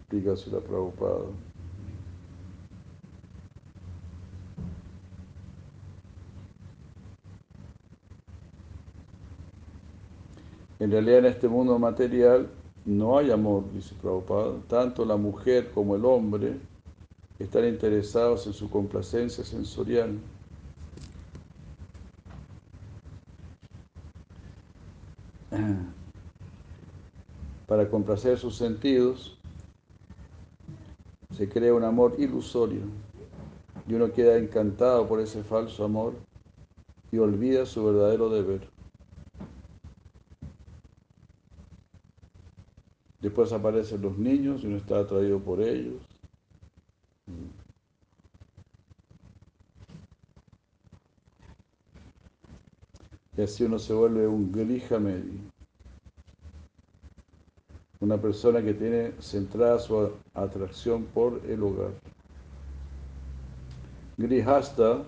explica 0.00 0.34
la 0.50 0.58
Prabhupada. 0.58 1.26
En 10.86 10.92
realidad 10.92 11.18
en 11.18 11.26
este 11.26 11.48
mundo 11.48 11.76
material 11.80 12.48
no 12.84 13.18
hay 13.18 13.32
amor, 13.32 13.64
dice 13.72 13.92
Prabhupada. 14.00 14.52
Tanto 14.68 15.04
la 15.04 15.16
mujer 15.16 15.72
como 15.74 15.96
el 15.96 16.04
hombre 16.04 16.60
están 17.40 17.64
interesados 17.64 18.46
en 18.46 18.52
su 18.52 18.70
complacencia 18.70 19.42
sensorial. 19.42 20.16
para 27.66 27.90
complacer 27.90 28.38
sus 28.38 28.54
sentidos, 28.56 29.36
se 31.36 31.48
crea 31.48 31.74
un 31.74 31.82
amor 31.82 32.14
ilusorio 32.16 32.82
y 33.88 33.94
uno 33.94 34.12
queda 34.12 34.38
encantado 34.38 35.08
por 35.08 35.18
ese 35.18 35.42
falso 35.42 35.84
amor 35.84 36.14
y 37.10 37.18
olvida 37.18 37.66
su 37.66 37.84
verdadero 37.84 38.30
deber. 38.30 38.75
Después 43.36 43.52
aparecen 43.52 44.00
los 44.00 44.16
niños 44.16 44.62
y 44.62 44.66
uno 44.66 44.78
está 44.78 45.00
atraído 45.00 45.38
por 45.38 45.60
ellos. 45.60 46.00
Y 53.36 53.42
así 53.42 53.64
uno 53.64 53.78
se 53.78 53.92
vuelve 53.92 54.26
un 54.26 54.50
grija 54.50 54.98
medio 54.98 55.34
una 58.00 58.16
persona 58.16 58.62
que 58.62 58.72
tiene 58.72 59.12
centrada 59.20 59.78
su 59.80 60.12
atracción 60.32 61.04
por 61.04 61.42
el 61.46 61.62
hogar. 61.62 61.92
Grihasta 64.16 65.04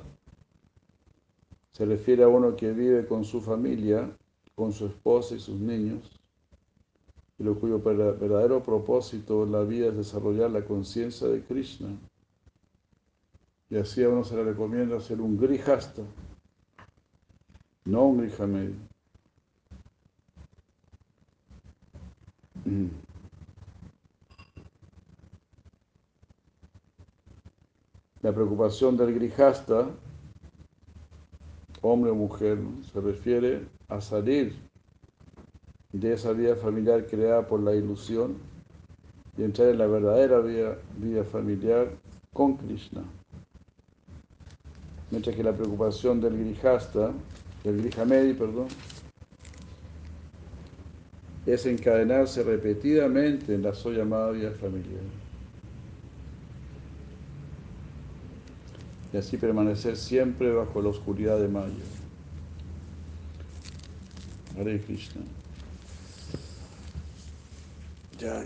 se 1.73 1.87
refiere 1.87 2.25
a 2.25 2.29
uno 2.29 2.55
que 2.57 2.73
vive 2.73 3.07
con 3.07 3.25
su 3.25 3.41
familia, 3.41 4.11
con 4.55 4.71
su 4.71 4.85
esposa 4.85 5.35
y 5.35 5.41
sus 5.41 5.59
niños, 5.59 6.18
y 7.39 7.45
lo 7.45 7.59
cuyo 7.59 7.81
verdadero 7.81 8.63
propósito 8.63 9.45
en 9.45 9.53
la 9.53 9.63
vida 9.63 9.89
es 9.89 9.97
desarrollar 9.97 10.51
la 10.51 10.65
conciencia 10.65 11.29
de 11.29 11.43
Krishna. 11.43 11.89
Y 13.71 13.77
así 13.77 14.03
a 14.03 14.09
uno 14.09 14.25
se 14.25 14.35
le 14.35 14.45
recomienda 14.45 14.99
ser 15.01 15.21
un 15.21 15.39
grihasta, 15.39 16.03
no 17.85 18.07
un 18.07 18.19
grihamedio. 18.19 18.75
Mm. 22.65 22.87
La 28.23 28.33
preocupación 28.33 28.97
del 28.97 29.15
grijasta, 29.15 29.89
hombre 31.83 32.11
o 32.11 32.17
mujer, 32.17 32.59
se 32.93 33.01
refiere 33.01 33.69
a 33.89 34.01
salir 34.01 34.68
de 35.93 36.13
esa 36.13 36.33
vida 36.33 36.55
familiar 36.57 37.07
creada 37.07 37.47
por 37.47 37.61
la 37.61 37.75
ilusión 37.75 38.37
y 39.37 39.45
entrar 39.45 39.69
en 39.69 39.79
la 39.79 39.87
verdadera 39.87 40.41
vida, 40.41 40.77
vida 40.99 41.25
familiar 41.25 41.89
con 42.33 42.57
Krishna. 42.57 43.03
Mientras 45.11 45.35
que 45.35 45.43
la 45.43 45.55
preocupación 45.55 46.21
del 46.21 46.39
grijasta, 46.39 47.13
del 47.65 47.81
grijamedi, 47.81 48.35
perdón, 48.35 48.67
es 51.47 51.65
encadenarse 51.65 52.43
repetidamente 52.43 53.55
en 53.55 53.63
la 53.63 53.73
so 53.73 53.91
llamada 53.91 54.33
vida 54.33 54.51
familiar. 54.51 55.01
Y 59.11 59.17
así 59.17 59.39
permanecer 59.39 59.97
siempre 59.97 60.53
bajo 60.53 60.83
la 60.83 60.91
oscuridad 60.91 61.41
de 61.41 61.49
Maya. 61.49 61.73
Hare 64.59 64.79
Krishna. 64.81 65.23
Ya. 68.19 68.43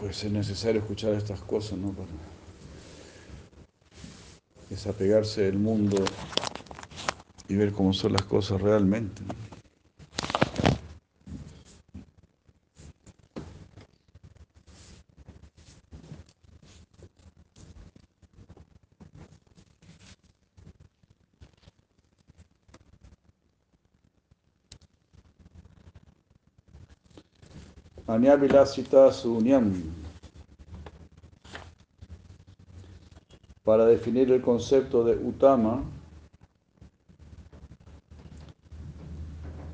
Pues 0.00 0.24
es 0.24 0.32
necesario 0.32 0.80
escuchar 0.80 1.12
estas 1.14 1.40
cosas, 1.40 1.78
¿no? 1.78 1.92
Para 1.92 2.08
desapegarse 4.70 5.42
del 5.42 5.58
mundo 5.58 6.02
y 7.48 7.54
ver 7.54 7.72
cómo 7.72 7.92
son 7.92 8.14
las 8.14 8.24
cosas 8.24 8.60
realmente. 8.62 9.22
Para 33.64 33.86
definir 33.86 34.30
el 34.30 34.40
concepto 34.40 35.02
de 35.02 35.16
Utama, 35.16 35.82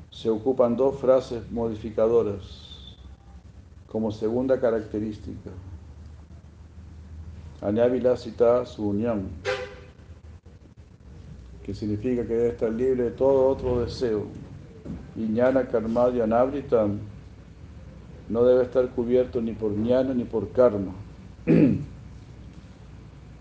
se 0.09 0.31
ocupan 0.31 0.75
dos 0.75 0.99
frases 0.99 1.51
modificadoras 1.51 2.95
como 3.87 4.11
segunda 4.11 4.59
característica. 4.59 5.51
Anyavilasita 7.61 8.65
Sunyam, 8.65 9.27
que 11.61 11.75
significa 11.75 12.25
que 12.25 12.33
debe 12.33 12.49
estar 12.49 12.71
libre 12.71 13.03
de 13.03 13.11
todo 13.11 13.47
otro 13.47 13.81
deseo. 13.81 14.25
Iñana 15.15 15.67
Karmadya 15.67 16.25
Nabritam 16.25 16.99
no 18.29 18.43
debe 18.45 18.63
estar 18.63 18.87
cubierto 18.89 19.41
ni 19.41 19.53
por 19.53 19.71
ñana 19.71 20.13
ni 20.13 20.23
por 20.23 20.51
karma. 20.51 20.93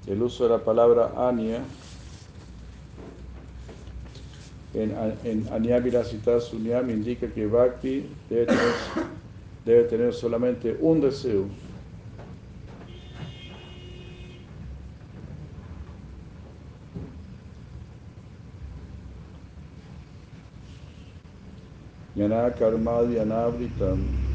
El 0.07 0.23
uso 0.23 0.45
de 0.45 0.51
la 0.51 0.59
palabra 0.65 1.13
anya 1.29 1.63
en, 4.73 4.95
en 5.25 5.47
Anyavirasita 5.53 6.41
Sunyam 6.41 6.89
indica 6.91 7.27
que 7.29 7.47
Bhakti 7.47 8.07
debe 8.31 9.85
tener, 9.85 10.15
solamente 10.15 10.77
un 10.81 11.01
deseo. 11.03 11.45
Yana 22.17 22.51
karmadhi 22.55 23.19
anavritam 23.19 24.28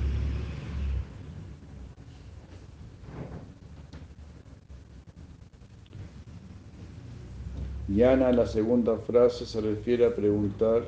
Yana, 7.93 8.31
la 8.31 8.47
segunda 8.47 8.97
frase, 8.97 9.45
se 9.45 9.61
refiere 9.61 10.05
a 10.05 10.15
preguntar, 10.15 10.83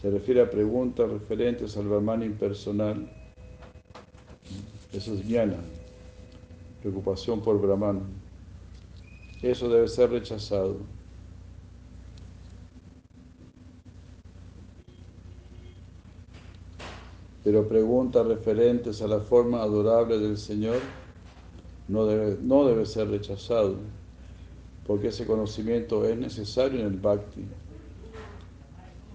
se 0.00 0.10
refiere 0.10 0.42
a 0.42 0.50
preguntas 0.50 1.08
referentes 1.08 1.76
al 1.76 1.86
Brahman 1.86 2.24
impersonal. 2.24 3.08
Eso 4.92 5.14
es 5.14 5.28
Yana, 5.28 5.58
preocupación 6.80 7.40
por 7.40 7.60
Brahman. 7.60 8.00
Eso 9.42 9.68
debe 9.68 9.86
ser 9.86 10.10
rechazado. 10.10 10.78
Pero 17.44 17.68
preguntas 17.68 18.26
referentes 18.26 19.00
a 19.02 19.06
la 19.06 19.20
forma 19.20 19.62
adorable 19.62 20.18
del 20.18 20.36
Señor 20.36 20.80
no 21.86 22.06
debe, 22.06 22.38
no 22.42 22.66
debe 22.66 22.84
ser 22.86 23.08
rechazado 23.08 23.76
porque 24.86 25.08
ese 25.08 25.26
conocimiento 25.26 26.04
es 26.06 26.16
necesario 26.16 26.80
en 26.80 26.86
el 26.86 26.96
bhakti. 26.96 27.44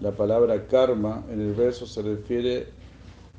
La 0.00 0.12
palabra 0.12 0.66
karma 0.66 1.24
en 1.30 1.40
el 1.40 1.54
verso 1.54 1.86
se 1.86 2.02
refiere 2.02 2.68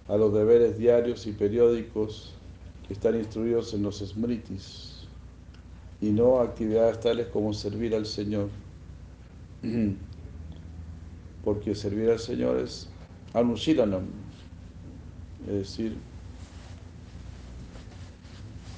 a 0.08 0.18
los 0.18 0.34
deberes 0.34 0.78
diarios 0.78 1.28
y 1.28 1.32
periódicos 1.32 2.34
que 2.88 2.94
están 2.94 3.16
instruidos 3.16 3.74
en 3.74 3.84
los 3.84 4.00
smritis 4.00 4.98
y 6.02 6.10
no 6.12 6.40
actividades 6.40 7.00
tales 7.00 7.28
como 7.28 7.54
servir 7.54 7.96
al 7.96 8.06
Señor. 8.06 8.50
Porque 11.44 11.76
servir 11.76 12.10
al 12.10 12.20
Señor 12.20 12.60
es 12.60 12.88
anushilanam, 13.34 14.06
es 15.48 15.54
decir, 15.54 15.96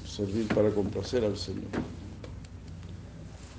servir 0.05 0.47
para 0.49 0.69
complacer 0.69 1.23
al 1.23 1.37
Señor. 1.37 1.63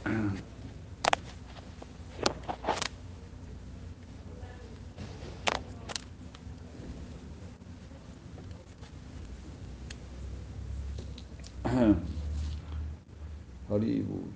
Haribu. 13.69 14.33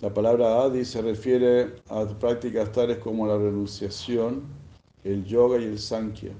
La 0.00 0.14
palabra 0.14 0.62
Adi 0.62 0.84
se 0.84 1.02
refiere 1.02 1.82
a 1.88 2.06
prácticas 2.06 2.72
tales 2.72 2.98
como 2.98 3.26
la 3.26 3.36
renunciación, 3.36 4.44
el 5.04 5.24
yoga 5.24 5.58
y 5.58 5.64
el 5.64 5.78
sankhya. 5.78 6.32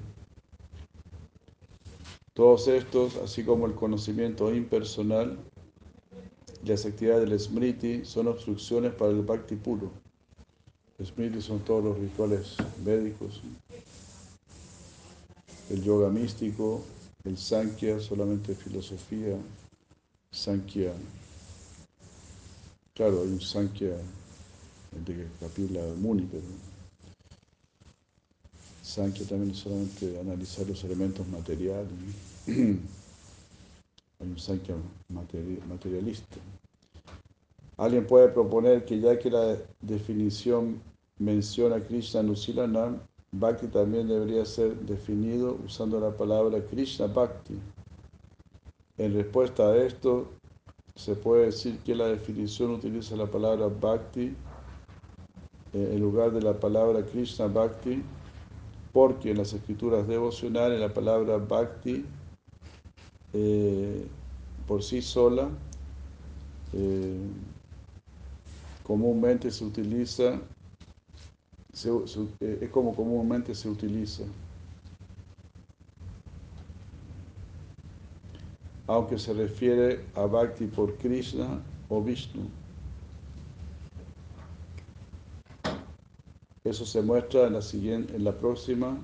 Todos 2.33 2.69
estos, 2.69 3.17
así 3.17 3.43
como 3.43 3.65
el 3.65 3.75
conocimiento 3.75 4.53
impersonal 4.55 5.37
y 6.63 6.67
las 6.69 6.85
actividades 6.85 7.29
del 7.29 7.37
Smriti, 7.37 8.05
son 8.05 8.27
obstrucciones 8.27 8.93
para 8.93 9.11
el 9.11 9.21
Bhakti 9.21 9.55
puro. 9.55 9.91
Smriti 11.03 11.41
son 11.41 11.59
todos 11.59 11.83
los 11.83 11.97
rituales 11.97 12.55
védicos. 12.85 13.41
El 15.69 15.83
yoga 15.83 16.09
místico, 16.09 16.81
el 17.25 17.37
Sankhya, 17.37 17.99
solamente 17.99 18.55
filosofía, 18.55 19.37
Sankhya. 20.31 20.93
Claro, 22.93 23.23
hay 23.23 23.27
un 23.27 23.41
Sankhya 23.41 23.97
de 25.05 25.27
Kapila 25.39 25.81
Muni, 25.97 26.27
pero 26.31 26.43
Sankhya 28.91 29.25
también 29.25 29.55
solamente 29.55 30.19
analizar 30.19 30.67
los 30.67 30.83
elementos 30.83 31.25
materiales. 31.29 31.93
Hay 32.45 34.27
un 34.27 34.37
Sankhya 34.37 34.75
materialista. 35.07 36.35
Alguien 37.77 38.05
puede 38.05 38.27
proponer 38.27 38.83
que 38.83 38.99
ya 38.99 39.17
que 39.17 39.31
la 39.31 39.55
definición 39.79 40.81
menciona 41.19 41.79
Krishna 41.79 42.21
Nusilanam, 42.21 42.99
Bhakti 43.31 43.67
también 43.67 44.09
debería 44.09 44.43
ser 44.45 44.75
definido 44.81 45.57
usando 45.65 45.97
la 45.97 46.11
palabra 46.11 46.59
Krishna 46.69 47.07
Bhakti. 47.07 47.57
En 48.97 49.13
respuesta 49.13 49.69
a 49.69 49.77
esto, 49.77 50.27
se 50.95 51.15
puede 51.15 51.45
decir 51.45 51.79
que 51.85 51.95
la 51.95 52.07
definición 52.07 52.71
utiliza 52.71 53.15
la 53.15 53.25
palabra 53.25 53.67
Bhakti 53.67 54.35
en 55.71 55.99
lugar 56.01 56.33
de 56.33 56.41
la 56.41 56.59
palabra 56.59 57.05
Krishna 57.05 57.47
Bhakti 57.47 58.03
porque 58.91 59.31
en 59.31 59.37
las 59.37 59.53
escrituras 59.53 60.07
devocionales 60.07 60.79
la 60.79 60.93
palabra 60.93 61.37
bhakti 61.37 62.05
eh, 63.33 64.05
por 64.67 64.83
sí 64.83 65.01
sola 65.01 65.49
eh, 66.73 67.27
comúnmente 68.83 69.51
se 69.51 69.63
utiliza, 69.65 70.33
eh, 71.85 72.57
es 72.61 72.69
como 72.69 72.95
comúnmente 72.95 73.55
se 73.55 73.69
utiliza. 73.69 74.23
Aunque 78.87 79.17
se 79.17 79.33
refiere 79.33 80.03
a 80.15 80.25
Bhakti 80.25 80.65
por 80.65 80.97
Krishna 80.97 81.61
o 81.87 82.01
Vishnu. 82.01 82.60
Eso 86.63 86.85
se 86.85 87.01
muestra 87.01 87.47
en 87.47 87.53
la, 87.53 87.61
siguiente, 87.61 88.15
en 88.15 88.23
la 88.23 88.37
próxima 88.37 88.97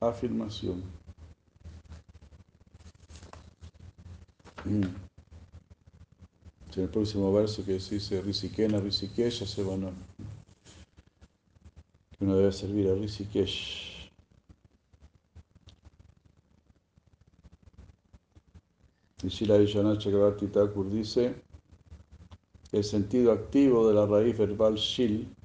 afirmación. 0.00 0.82
Mm. 4.64 4.82
En 6.76 6.82
el 6.82 6.90
próximo 6.90 7.32
verso 7.32 7.64
que 7.64 7.74
dice 7.74 8.20
Rishikena, 8.20 8.80
Rishikesha 8.80 9.46
se 9.46 9.62
van 9.62 9.84
a... 9.84 9.90
que 12.10 12.24
uno 12.24 12.36
debe 12.36 12.52
servir 12.52 12.90
a 12.90 12.94
Rishikesh. 12.94 14.10
Y 19.22 19.28
Shila 19.28 19.56
Vishana 19.56 19.96
Chakravarti 19.96 20.48
Thakur 20.48 20.90
dice, 20.90 21.34
el 22.72 22.84
sentido 22.84 23.32
activo 23.32 23.88
de 23.88 23.94
la 23.94 24.04
raíz 24.04 24.36
verbal 24.36 24.74
Shil 24.74 25.35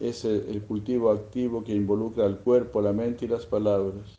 es 0.00 0.24
el 0.24 0.62
cultivo 0.62 1.10
activo 1.10 1.64
que 1.64 1.74
involucra 1.74 2.24
al 2.26 2.38
cuerpo, 2.38 2.80
la 2.80 2.92
mente 2.92 3.24
y 3.24 3.28
las 3.28 3.46
palabras. 3.46 4.16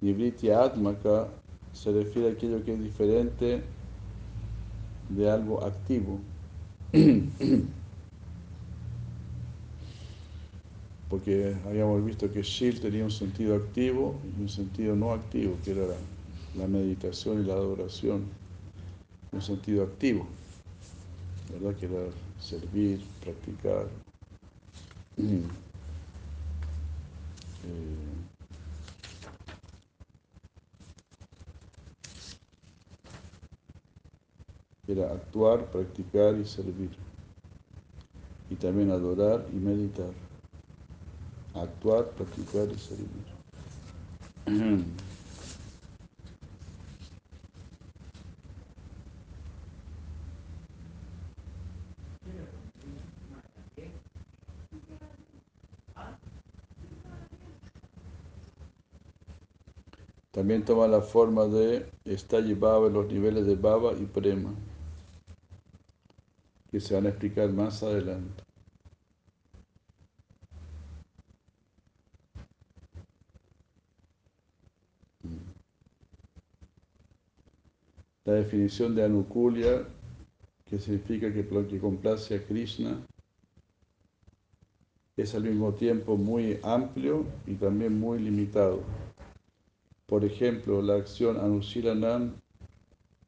Nivriti 0.00 0.50
Atmaka 0.50 1.28
se 1.72 1.92
refiere 1.92 2.28
a 2.28 2.32
aquello 2.32 2.64
que 2.64 2.74
es 2.74 2.82
diferente 2.82 3.62
de 5.08 5.30
algo 5.30 5.64
activo. 5.64 6.18
Porque 11.08 11.54
habíamos 11.66 12.04
visto 12.04 12.30
que 12.32 12.42
Shil 12.42 12.80
tenía 12.80 13.04
un 13.04 13.10
sentido 13.10 13.56
activo 13.56 14.14
y 14.38 14.42
un 14.42 14.48
sentido 14.48 14.96
no 14.96 15.12
activo, 15.12 15.56
que 15.64 15.70
era 15.72 15.86
la, 15.86 15.96
la 16.58 16.66
meditación 16.66 17.42
y 17.42 17.46
la 17.46 17.54
adoración. 17.54 18.24
Un 19.32 19.42
sentido 19.42 19.84
activo, 19.84 20.26
¿verdad? 21.52 21.74
Que 21.78 21.86
era 21.86 22.06
servir, 22.40 23.00
practicar. 23.22 24.03
Eh, 25.16 25.42
era 34.88 35.12
actuar, 35.12 35.66
practicar 35.66 36.36
y 36.36 36.44
servir. 36.44 36.90
Y 38.50 38.56
también 38.56 38.90
adorar 38.90 39.46
y 39.52 39.56
meditar. 39.56 40.12
Actuar, 41.54 42.10
practicar 42.10 42.68
y 42.70 42.78
servir. 42.78 43.24
También 60.34 60.64
toma 60.64 60.88
la 60.88 61.00
forma 61.00 61.46
de 61.46 61.86
Estalle 62.04 62.56
Baba 62.56 62.88
en 62.88 62.94
los 62.94 63.06
niveles 63.06 63.46
de 63.46 63.54
Baba 63.54 63.92
y 63.92 64.04
Prema, 64.04 64.52
que 66.72 66.80
se 66.80 66.96
van 66.96 67.06
a 67.06 67.10
explicar 67.10 67.52
más 67.52 67.84
adelante. 67.84 68.42
La 78.24 78.32
definición 78.32 78.96
de 78.96 79.04
Anukulya, 79.04 79.86
que 80.64 80.80
significa 80.80 81.32
que 81.32 81.44
lo 81.44 81.68
que 81.68 81.78
complace 81.78 82.34
a 82.34 82.42
Krishna, 82.42 83.06
es 85.16 85.32
al 85.36 85.44
mismo 85.44 85.74
tiempo 85.74 86.16
muy 86.16 86.58
amplio 86.64 87.24
y 87.46 87.54
también 87.54 88.00
muy 88.00 88.18
limitado. 88.18 88.80
Por 90.14 90.24
ejemplo, 90.24 90.80
la 90.80 90.94
acción 90.94 91.38
Anusilanam 91.38 92.34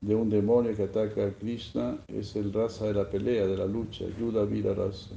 de 0.01 0.15
un 0.15 0.31
demonio 0.31 0.77
que 0.77 0.85
ataca 0.85 1.27
a 1.27 1.33
Krishna 1.33 1.99
es 2.07 2.37
el 2.37 2.53
rasa 2.53 2.85
de 2.85 2.95
la 2.95 3.11
pelea, 3.11 3.45
de 3.45 3.57
la 3.57 3.67
lucha, 3.67 4.05
Yuda 4.21 4.45
Vira 4.45 4.73
Rasa. 4.73 5.11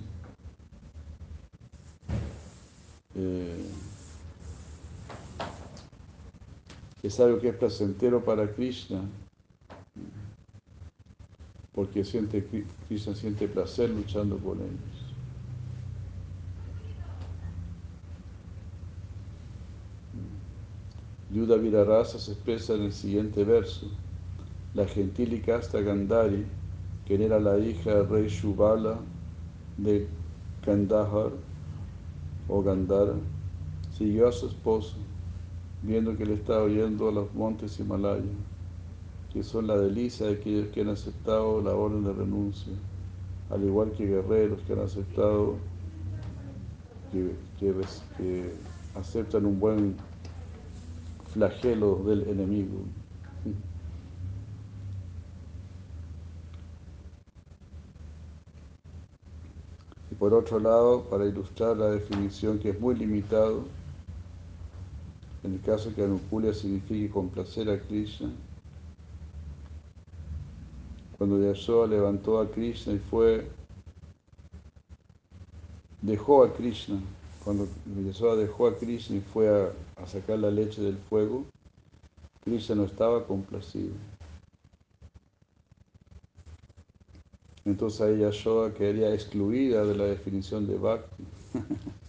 Eh, 3.14 3.70
es 7.04 7.20
algo 7.20 7.40
que 7.40 7.50
es 7.50 7.56
placentero 7.56 8.26
para 8.26 8.52
Krishna, 8.52 9.02
porque 11.72 12.04
siente, 12.04 12.44
Krishna 12.88 13.14
siente 13.14 13.48
placer 13.48 13.92
luchando 13.92 14.40
con 14.40 14.58
ellos. 14.58 15.09
Yuda 21.32 21.58
Virarasa 21.58 22.18
se 22.18 22.32
expresa 22.32 22.74
en 22.74 22.84
el 22.86 22.92
siguiente 22.92 23.44
verso. 23.44 23.86
La 24.74 24.88
gentil 24.88 25.34
y 25.34 25.42
casta 25.42 25.80
Gandhari, 25.80 26.44
quien 27.06 27.22
era 27.22 27.40
la 27.40 27.60
hija 27.60 27.94
del 27.94 28.10
rey 28.10 28.28
Shubala 28.28 29.00
de 29.78 30.08
Kandahar 30.66 31.32
o 32.48 32.64
Gandhara, 32.64 33.14
siguió 33.92 34.28
a 34.28 34.32
su 34.32 34.48
esposo, 34.48 34.96
viendo 35.84 36.18
que 36.18 36.26
le 36.26 36.34
estaba 36.34 36.64
oyendo 36.64 37.10
a 37.10 37.12
los 37.12 37.32
montes 37.36 37.80
Himalaya, 37.80 38.24
que 39.32 39.44
son 39.44 39.68
la 39.68 39.78
delicia 39.78 40.26
de 40.26 40.34
aquellos 40.34 40.70
que 40.70 40.82
han 40.82 40.90
aceptado 40.90 41.62
la 41.62 41.76
orden 41.76 42.04
de 42.06 42.14
renuncia, 42.14 42.74
al 43.52 43.64
igual 43.64 43.92
que 43.92 44.08
guerreros 44.08 44.64
que 44.64 44.74
han 44.74 44.80
aceptado, 44.80 45.58
que 47.12 48.52
aceptan 48.96 49.46
un 49.46 49.60
buen 49.60 50.09
flagelo 51.34 52.04
del 52.06 52.28
enemigo. 52.28 52.80
Y 60.12 60.16
por 60.16 60.34
otro 60.34 60.60
lado, 60.60 61.04
para 61.04 61.26
ilustrar 61.26 61.78
la 61.78 61.92
definición 61.92 62.60
que 62.60 62.72
es 62.72 62.80
muy 62.80 62.96
limitado, 62.96 63.64
en 65.44 65.54
el 65.54 65.62
caso 65.62 65.94
que 65.96 66.04
Anukulia 66.04 66.54
signifique 66.54 67.10
complacer 67.10 67.70
a 67.70 67.80
Krishna, 67.80 68.30
cuando 71.18 71.42
Yashoda 71.42 71.88
levantó 71.88 72.40
a 72.40 72.50
Krishna 72.50 72.94
y 72.94 73.00
fue, 73.00 73.48
dejó 76.02 76.44
a 76.44 76.54
Krishna, 76.54 77.00
cuando 77.44 77.68
Yashoda 78.06 78.36
dejó 78.36 78.68
a 78.68 78.78
Krishna 78.78 79.18
y 79.18 79.22
fue 79.22 79.50
a, 79.50 79.72
sacar 80.06 80.40
la 80.40 80.52
leche 80.52 80.82
del 80.82 80.98
fuego, 80.98 81.46
Krishna 82.44 82.76
no 82.76 82.84
estaba 82.86 83.26
complacido. 83.26 83.94
Entonces 87.66 88.02
ahí 88.02 88.20
Yashoda 88.20 88.74
quedaría 88.74 89.14
excluida 89.14 89.86
de 89.86 89.96
la 89.96 90.06
definición 90.06 90.66
de 90.68 90.78
Bhakti. 90.78 91.24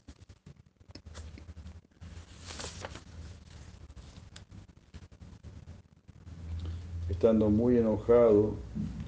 Estando 7.10 7.50
muy 7.50 7.76
enojado 7.76 8.54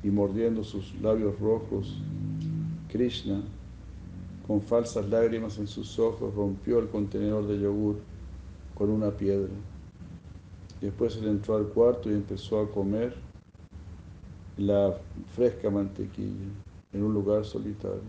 y 0.03 0.09
mordiendo 0.11 0.62
sus 0.64 0.95
labios 1.01 1.39
rojos, 1.41 1.97
Krishna, 2.89 3.43
con 4.47 4.61
falsas 4.61 5.09
lágrimas 5.09 5.59
en 5.59 5.66
sus 5.66 5.99
ojos, 5.99 6.34
rompió 6.34 6.78
el 6.78 6.88
contenedor 6.88 7.47
de 7.47 7.61
yogur 7.61 7.97
con 8.74 8.90
una 8.90 9.11
piedra. 9.11 9.51
Después 10.80 11.16
él 11.16 11.28
entró 11.28 11.57
al 11.57 11.68
cuarto 11.68 12.11
y 12.11 12.14
empezó 12.14 12.61
a 12.61 12.70
comer 12.70 13.14
la 14.57 14.99
fresca 15.34 15.70
mantequilla 15.70 16.51
en 16.93 17.03
un 17.03 17.14
lugar 17.14 17.45
solitario. 17.45 18.01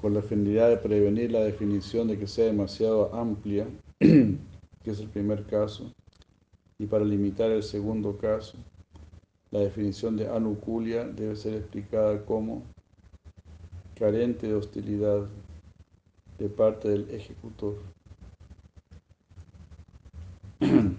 Con 0.00 0.14
la 0.14 0.22
finalidad 0.22 0.68
de 0.68 0.76
prevenir 0.76 1.32
la 1.32 1.40
definición 1.40 2.08
de 2.08 2.18
que 2.18 2.26
sea 2.26 2.46
demasiado 2.46 3.14
amplia, 3.14 3.66
que 4.00 4.90
es 4.90 5.00
el 5.00 5.08
primer 5.08 5.44
caso, 5.46 5.92
y 6.80 6.86
para 6.86 7.04
limitar 7.04 7.50
el 7.50 7.62
segundo 7.62 8.16
caso, 8.16 8.56
la 9.50 9.60
definición 9.60 10.16
de 10.16 10.26
anukulia 10.30 11.04
debe 11.04 11.36
ser 11.36 11.52
explicada 11.52 12.24
como 12.24 12.62
carente 13.98 14.46
de 14.46 14.54
hostilidad 14.54 15.26
de 16.38 16.48
parte 16.48 16.88
del 16.88 17.10
ejecutor. 17.10 17.76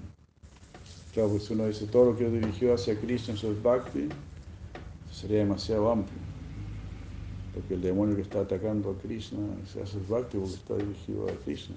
Claro, 1.13 1.27
pues 1.27 1.49
uno 1.51 1.67
dice 1.67 1.88
todo 1.88 2.11
lo 2.11 2.17
que 2.17 2.25
es 2.25 2.32
dirigido 2.32 2.73
hacia 2.73 2.97
Krishna, 2.97 3.34
eso 3.34 3.51
es 3.51 3.61
Bhakti, 3.61 4.07
sería 5.11 5.39
demasiado 5.39 5.91
amplio. 5.91 6.17
Porque 7.53 7.73
el 7.73 7.82
demonio 7.82 8.15
que 8.15 8.21
está 8.21 8.39
atacando 8.39 8.91
a 8.91 8.97
Krishna 9.01 9.39
se 9.65 9.82
hace 9.82 9.97
Bhakti 10.07 10.38
porque 10.38 10.53
está 10.53 10.77
dirigido 10.77 11.27
a 11.27 11.34
Krishna. 11.43 11.75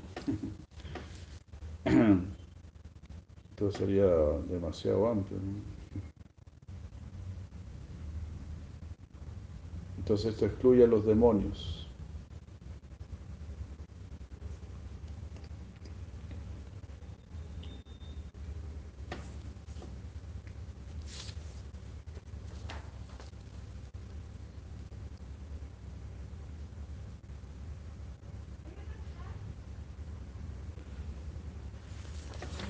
Sería 3.71 4.07
demasiado 4.49 5.07
amplio. 5.07 5.39
¿no? 5.39 5.75
Entonces 9.99 10.35
esto 10.35 10.45
excluye 10.45 10.85
a 10.85 10.87
los 10.87 11.07
demonios. 11.07 11.85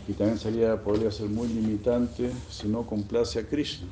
Y 0.07 0.13
también 0.13 0.24
sería, 0.39 0.83
podría 0.83 1.11
ser 1.11 1.29
muy 1.29 1.49
limitante 1.49 2.31
si 2.51 2.69
no 2.69 2.87
complace 2.87 3.39
a 3.39 3.47
Krishna. 3.47 3.89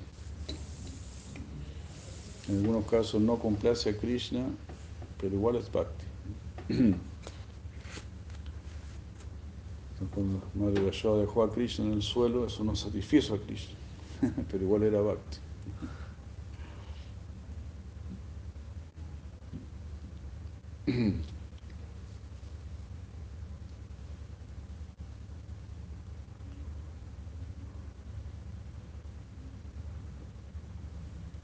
En 2.49 2.59
algunos 2.59 2.86
casos 2.86 3.20
no 3.20 3.38
complace 3.38 3.90
a 3.90 3.97
Krishna 3.97 4.47
pero 5.22 5.34
igual 5.36 5.57
es 5.57 5.70
bhakti. 5.70 6.05
Cuando 10.12 10.43
Madre 10.55 10.84
Yashoda 10.84 11.20
dejó 11.20 11.45
a 11.45 11.53
Krishna 11.53 11.84
en 11.84 11.93
el 11.93 12.03
suelo, 12.03 12.45
eso 12.45 12.64
no 12.64 12.74
satisfizo 12.74 13.34
a 13.34 13.38
Krishna, 13.38 13.76
pero 14.51 14.64
igual 14.64 14.82
era 14.82 15.01
bhakti. 15.01 15.38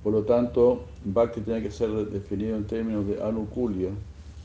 Por 0.09 0.15
lo 0.15 0.25
tanto, 0.25 0.87
Bhakti 1.05 1.43
tiene 1.43 1.61
que 1.61 1.71
ser 1.71 1.91
definido 2.09 2.57
en 2.57 2.67
términos 2.67 3.07
de 3.07 3.23
anukulya, 3.23 3.91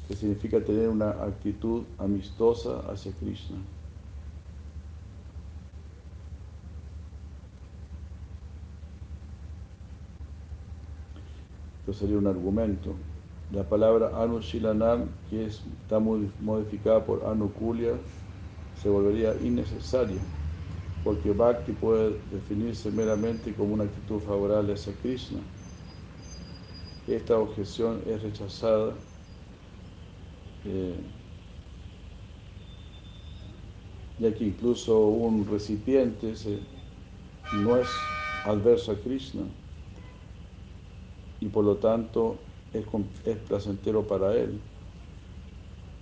que 0.05 0.14
significa 0.14 0.59
tener 0.61 0.89
una 0.89 1.11
actitud 1.24 1.84
amistosa 1.99 2.82
hacia 2.91 3.14
Krishna. 3.14 3.55
Esto 11.80 11.93
sería 11.93 12.18
un 12.18 12.28
argumento. 12.28 12.97
La 13.49 13.64
palabra 13.64 14.22
Anushilanam, 14.22 15.11
que 15.30 15.45
es, 15.45 15.64
está 15.82 15.97
muy 15.97 16.30
modificada 16.41 17.05
por 17.05 17.26
Anukulya, 17.26 17.93
se 18.76 18.89
volvería 18.89 19.34
innecesaria, 19.41 20.20
porque 21.05 21.32
Bhakti 21.32 21.72
puede 21.72 22.20
definirse 22.30 22.91
meramente 22.91 23.55
como 23.55 23.74
una 23.76 23.86
actitud 23.86 24.20
favorable 24.20 24.74
hacia 24.74 24.91
Krishna. 25.01 25.39
Esta 27.08 27.38
objeción 27.38 28.01
es 28.08 28.22
rechazada 28.22 28.93
eh, 30.66 30.95
ya 34.20 34.34
que 34.34 34.45
incluso 34.45 35.08
un 35.08 35.45
recipiente 35.45 36.34
no 37.64 37.78
es 37.78 37.89
adverso 38.45 38.93
a 38.93 38.95
Krishna 38.95 39.43
y 41.41 41.47
por 41.47 41.66
lo 41.66 41.76
tanto 41.76 42.38
es, 42.74 42.86
placentero 43.47 44.04
para 44.04 44.34
él, 44.36 44.60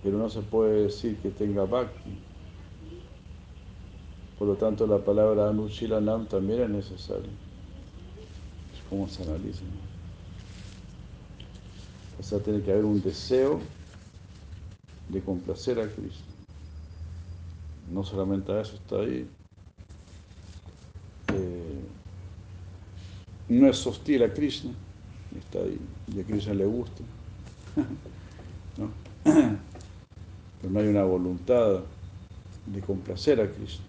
pero 0.04 0.18
no 0.18 0.30
se 0.30 0.42
puede 0.42 0.84
decir 0.84 1.18
que 1.18 1.32
tenga 1.32 1.66
bhakti. 1.66 2.12
Por 4.38 4.48
lo 4.48 4.56
tanto, 4.56 4.88
la 4.88 4.98
palabra 4.98 5.50
Anushilanam 5.50 6.28
también 6.28 6.62
es 6.62 6.70
necesaria. 6.70 7.30
Es 8.74 8.82
como 8.90 9.08
se 9.08 9.24
analiza. 9.24 9.62
O 12.22 12.24
sea, 12.24 12.38
tiene 12.38 12.62
que 12.62 12.72
haber 12.72 12.86
un 12.86 13.02
deseo 13.02 13.60
de 15.10 15.22
complacer 15.22 15.80
a 15.80 15.88
Cristo. 15.88 16.24
No 17.92 18.04
solamente 18.04 18.52
a 18.52 18.62
eso 18.62 18.76
está 18.76 18.98
ahí. 18.98 19.28
Eh, 21.34 21.82
no 23.50 23.68
es 23.68 23.88
hostil 23.88 24.22
a 24.22 24.32
Krishna, 24.32 24.72
está 25.36 25.60
ahí, 25.60 25.80
y 26.16 26.20
a 26.20 26.24
Krishna 26.24 26.54
le 26.54 26.66
gusta. 26.66 27.04
¿no? 28.78 28.92
Pero 29.24 30.74
no 30.74 30.80
hay 30.80 30.88
una 30.90 31.04
voluntad 31.04 31.82
de 32.68 32.82
complacer 32.82 33.42
a 33.42 33.52
Krishna. 33.52 33.86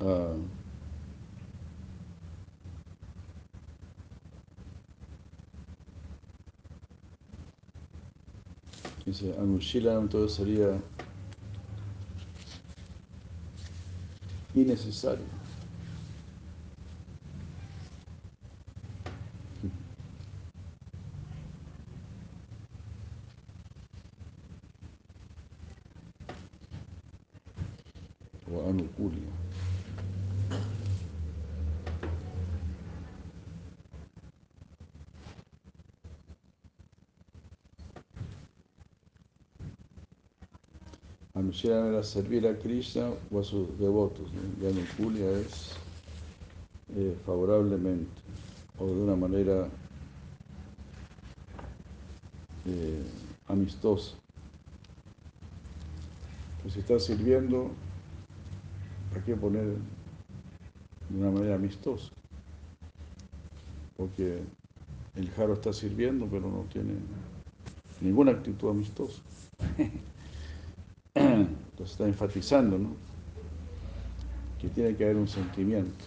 Ah, 0.00 0.34
dice 9.20 9.34
Anushila 9.38 9.94
entonces 9.94 10.36
sería 10.36 10.78
innecesario. 14.54 15.24
O. 28.52 29.45
Anunciaron 41.56 41.94
era 41.94 42.02
servir 42.02 42.46
a 42.46 42.58
Krishna 42.58 43.08
o 43.30 43.40
a 43.40 43.42
sus 43.42 43.78
devotos. 43.78 44.28
¿no? 44.30 45.30
Es 45.40 45.72
eh, 46.94 47.16
favorablemente 47.24 48.10
o 48.78 48.84
de 48.84 48.92
una 48.92 49.16
manera 49.16 49.66
eh, 52.66 53.02
amistosa. 53.48 54.16
Pues 56.60 56.74
si 56.74 56.80
está 56.80 56.98
sirviendo, 56.98 57.70
hay 59.14 59.22
que 59.22 59.34
poner 59.34 59.76
de 61.08 61.18
una 61.18 61.30
manera 61.30 61.54
amistosa. 61.54 62.10
Porque 63.96 64.42
el 65.14 65.30
jaro 65.30 65.54
está 65.54 65.72
sirviendo, 65.72 66.28
pero 66.30 66.50
no 66.50 66.66
tiene 66.70 66.96
ninguna 68.02 68.32
actitud 68.32 68.68
amistosa. 68.68 69.22
Está 71.86 72.04
enfatizando, 72.04 72.78
¿no? 72.78 72.96
Que 74.60 74.68
tiene 74.68 74.94
que 74.96 75.04
haber 75.04 75.16
un 75.16 75.28
sentimiento. 75.28 76.04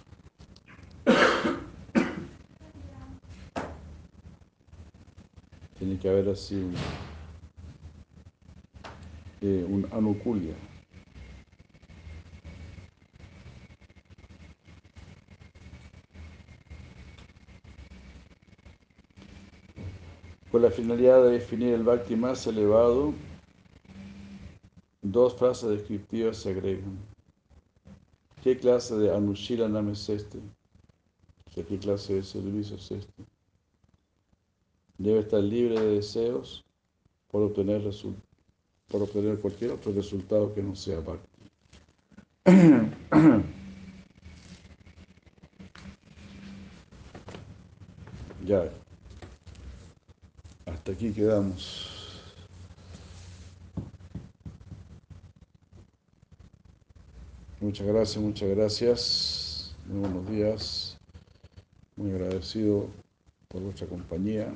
Tiene 5.79 5.97
que 5.97 6.09
haber 6.09 6.27
así 6.27 6.55
un, 6.55 6.73
eh, 9.39 9.65
un 9.69 9.87
anukulya. 9.93 10.53
Con 20.51 20.61
la 20.61 20.71
finalidad 20.71 21.23
de 21.23 21.31
definir 21.31 21.73
el 21.73 21.83
bhakti 21.83 22.17
más 22.17 22.45
elevado, 22.47 23.13
dos 25.11 25.35
frases 25.35 25.69
descriptivas 25.69 26.37
se 26.37 26.51
agregan. 26.51 26.97
¿Qué 28.43 28.57
clase 28.57 28.95
de 28.95 29.13
Anushilanam 29.13 29.89
es 29.89 30.07
este? 30.09 30.39
¿qué 31.55 31.77
clase 31.77 32.13
de 32.13 32.23
servicio 32.23 32.77
es 32.77 32.91
este? 32.91 33.25
Debe 34.97 35.19
estar 35.19 35.43
libre 35.43 35.77
de 35.79 35.95
deseos 35.95 36.63
por 37.29 37.43
obtener, 37.43 37.83
por 38.87 39.09
cualquier 39.39 39.71
otro 39.71 39.91
resultado 39.91 40.53
que 40.53 40.63
no 40.63 40.73
sea 40.75 41.01
bhakti. 41.01 41.27
ya, 48.45 48.71
hasta 50.65 50.91
aquí 50.91 51.11
quedamos. 51.11 51.88
Muchas 57.69 57.85
gracias, 57.85 58.23
muchas 58.23 58.49
gracias. 58.49 59.75
Muy 59.85 59.99
buenos 59.99 60.27
días. 60.27 60.97
Muy 61.97 62.09
agradecido 62.09 62.87
por 63.47 63.61
vuestra 63.61 63.85
compañía. 63.85 64.51